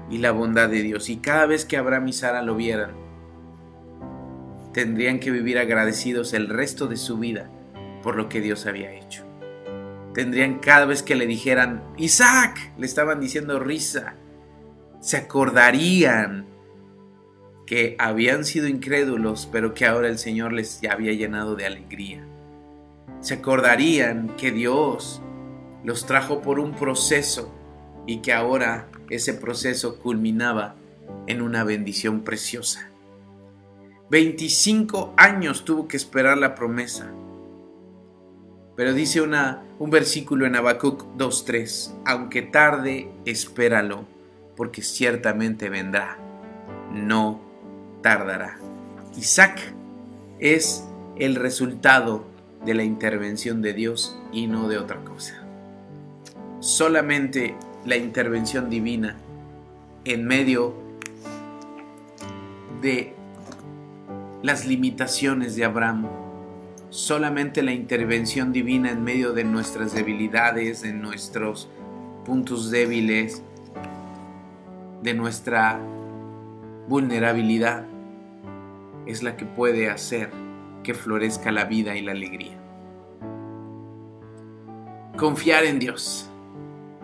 y 0.09 0.19
la 0.19 0.31
bondad 0.31 0.69
de 0.69 0.83
Dios. 0.83 1.11
Y 1.11 1.17
cada 1.17 1.47
vez 1.47 1.65
que 1.65 1.77
Abraham 1.77 2.07
y 2.07 2.13
Sara 2.13 2.41
lo 2.43 2.55
vieran, 2.55 2.93
tendrían 4.73 5.19
que 5.19 5.33
vivir 5.33 5.59
agradecidos 5.59 6.35
el 6.35 6.49
resto 6.49 6.87
de 6.87 6.99
su 6.99 7.19
vida 7.19 7.51
por 8.05 8.15
lo 8.15 8.29
que 8.29 8.41
Dios 8.41 8.65
había 8.67 8.93
hecho. 8.93 9.25
Tendrían 10.15 10.61
cada 10.61 10.87
vez 10.87 11.03
que 11.03 11.17
le 11.17 11.27
dijeran, 11.27 11.83
Isaac, 11.97 12.73
le 12.79 12.87
estaban 12.87 13.19
diciendo 13.19 13.59
risa, 13.59 14.15
se 15.01 15.17
acordarían 15.17 16.47
que 17.67 17.97
habían 17.99 18.45
sido 18.45 18.69
incrédulos, 18.69 19.49
pero 19.51 19.75
que 19.75 19.87
ahora 19.87 20.09
el 20.09 20.19
Señor 20.19 20.53
les 20.53 20.81
había 20.89 21.13
llenado 21.13 21.57
de 21.57 21.67
alegría. 21.67 22.25
Se 23.21 23.35
acordarían 23.35 24.29
que 24.37 24.53
Dios 24.53 25.21
los 25.85 26.07
trajo 26.07 26.43
por 26.43 26.61
un 26.61 26.75
proceso 26.75 27.53
y 28.07 28.19
que 28.19 28.33
ahora 28.33 28.89
ese 29.11 29.35
proceso 29.35 29.99
culminaba 29.99 30.77
en 31.27 31.43
una 31.43 31.65
bendición 31.65 32.23
preciosa. 32.23 32.89
25 34.11 35.15
años 35.17 35.65
tuvo 35.65 35.89
que 35.89 35.97
esperar 35.97 36.39
la 36.39 36.55
promesa. 36.55 37.11
Pero 38.77 38.95
dice 38.95 39.21
una, 39.23 39.65
un 39.81 39.91
versículo 39.91 40.47
en 40.47 40.55
Habacuc 40.55 41.03
2.3, 41.17 42.03
aunque 42.05 42.43
tarde, 42.43 43.09
espéralo 43.25 44.16
porque 44.57 44.83
ciertamente 44.83 45.69
vendrá, 45.69 46.19
no 46.93 47.41
tardará. 48.03 48.59
Isaac 49.17 49.61
es 50.39 50.85
el 51.17 51.37
resultado 51.37 52.25
de 52.65 52.75
la 52.75 52.85
intervención 52.85 53.63
de 53.63 53.73
Dios 53.75 54.19
y 54.33 54.47
no 54.47 54.69
de 54.69 54.79
otra 54.79 54.99
cosa. 55.05 55.43
Solamente 56.61 57.55
la 57.85 57.97
intervención 57.97 58.69
divina 58.69 59.17
en 60.05 60.25
medio 60.27 60.75
de 62.83 63.15
las 64.43 64.67
limitaciones 64.67 65.57
de 65.57 65.65
Abraham, 65.65 66.09
solamente 66.91 67.63
la 67.63 67.73
intervención 67.73 68.53
divina 68.53 68.91
en 68.91 69.03
medio 69.03 69.33
de 69.33 69.45
nuestras 69.45 69.95
debilidades, 69.95 70.83
de 70.83 70.93
nuestros 70.93 71.69
puntos 72.25 72.71
débiles, 72.71 73.43
de 75.03 75.15
nuestra 75.15 75.81
vulnerabilidad 76.89 77.85
es 79.07 79.23
la 79.23 79.37
que 79.37 79.45
puede 79.45 79.89
hacer 79.91 80.31
que 80.83 80.95
florezca 80.95 81.53
la 81.53 81.65
vida 81.65 81.97
y 81.97 82.03
la 82.03 82.13
alegría. 82.13 82.59
Confiar 85.17 85.65
en 85.65 85.79
Dios, 85.79 86.31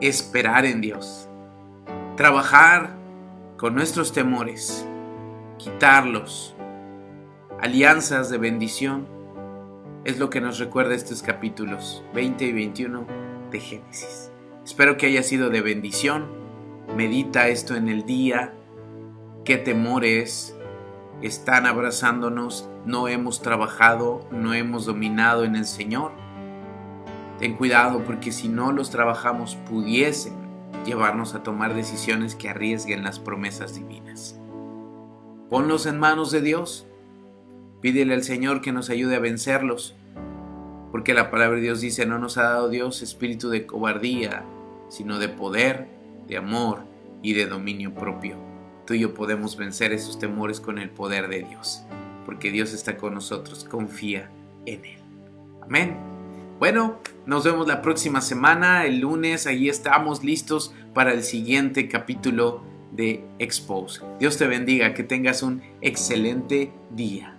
esperar 0.01 0.67
en 0.67 0.81
Dios, 0.81 1.29
trabajar 2.17 2.97
con 3.57 3.75
nuestros 3.75 4.13
temores, 4.13 4.87
quitarlos, 5.59 6.55
alianzas 7.61 8.29
de 8.29 8.39
bendición, 8.39 9.07
es 10.05 10.19
lo 10.19 10.31
que 10.31 10.41
nos 10.41 10.59
recuerda 10.59 10.95
estos 10.95 11.23
capítulos 11.23 12.05
20 12.13 12.45
y 12.45 12.53
21 12.53 13.07
de 13.51 13.61
Génesis. 13.61 14.33
Espero 14.65 14.97
que 14.97 15.07
haya 15.07 15.23
sido 15.23 15.49
de 15.49 15.61
bendición 15.61 16.42
Medita 16.97 17.49
esto 17.49 17.75
en 17.75 17.89
el 17.89 18.05
día. 18.05 18.53
¿Qué 19.45 19.57
temores 19.57 20.57
están 21.23 21.67
abrazándonos? 21.67 22.69
No 22.85 23.09
hemos 23.09 23.41
trabajado, 23.41 24.27
no 24.31 24.53
hemos 24.55 24.85
dominado 24.87 25.45
en 25.45 25.57
el 25.57 25.65
Señor. 25.65 26.13
Ten 27.39 27.57
cuidado 27.57 28.05
porque 28.05 28.31
si 28.31 28.49
no 28.49 28.73
los 28.73 28.91
trabajamos 28.91 29.57
pudiesen 29.69 30.35
llevarnos 30.85 31.35
a 31.35 31.43
tomar 31.43 31.75
decisiones 31.75 32.35
que 32.35 32.49
arriesguen 32.49 33.05
las 33.05 33.19
promesas 33.19 33.75
divinas. 33.75 34.39
Ponlos 35.49 35.87
en 35.87 35.99
manos 35.99 36.31
de 36.31 36.41
Dios. 36.41 36.87
Pídele 37.81 38.15
al 38.15 38.23
Señor 38.23 38.61
que 38.61 38.73
nos 38.73 38.91
ayude 38.91 39.17
a 39.17 39.21
vencerlos. 39.21 39.97
Porque 40.91 41.15
la 41.15 41.31
palabra 41.31 41.57
de 41.57 41.63
Dios 41.63 41.81
dice, 41.81 42.07
no 42.07 42.19
nos 42.19 42.37
ha 42.39 42.43
dado 42.43 42.69
Dios 42.69 43.03
espíritu 43.03 43.49
de 43.49 43.67
cobardía, 43.67 44.45
sino 44.89 45.19
de 45.19 45.29
poder, 45.29 45.89
de 46.33 46.39
amor 46.39 46.85
y 47.23 47.35
de 47.35 47.47
dominio 47.47 47.95
propio. 47.95 48.37
Tú 48.87 48.95
y 48.95 49.01
yo 49.01 49.15
podemos 49.15 49.57
vencer 49.57 49.93
esos 49.93 50.19
temores 50.19 50.61
con 50.61 50.79
el 50.79 50.89
poder 50.89 51.29
de 51.29 51.43
Dios, 51.43 51.85
porque 52.25 52.51
Dios 52.51 52.73
está 52.73 52.97
con 52.97 53.15
nosotros, 53.15 53.65
confía 53.65 54.31
en 54.65 54.85
Él. 54.85 54.99
Amén. 55.63 55.97
Bueno, 56.59 57.01
nos 57.27 57.45
vemos 57.45 57.67
la 57.67 57.83
próxima 57.83 58.21
semana, 58.23 58.87
el 58.87 59.01
lunes, 59.01 59.47
ahí 59.47 59.69
estamos 59.69 60.25
listos 60.25 60.75
para 60.95 61.13
el 61.13 61.23
siguiente 61.23 61.87
capítulo 61.89 62.63
de 62.93 63.25
Expose. 63.39 64.01
Dios 64.19 64.39
te 64.39 64.47
bendiga, 64.47 64.95
que 64.95 65.03
tengas 65.03 65.43
un 65.43 65.63
excelente 65.83 66.73
día. 66.91 67.32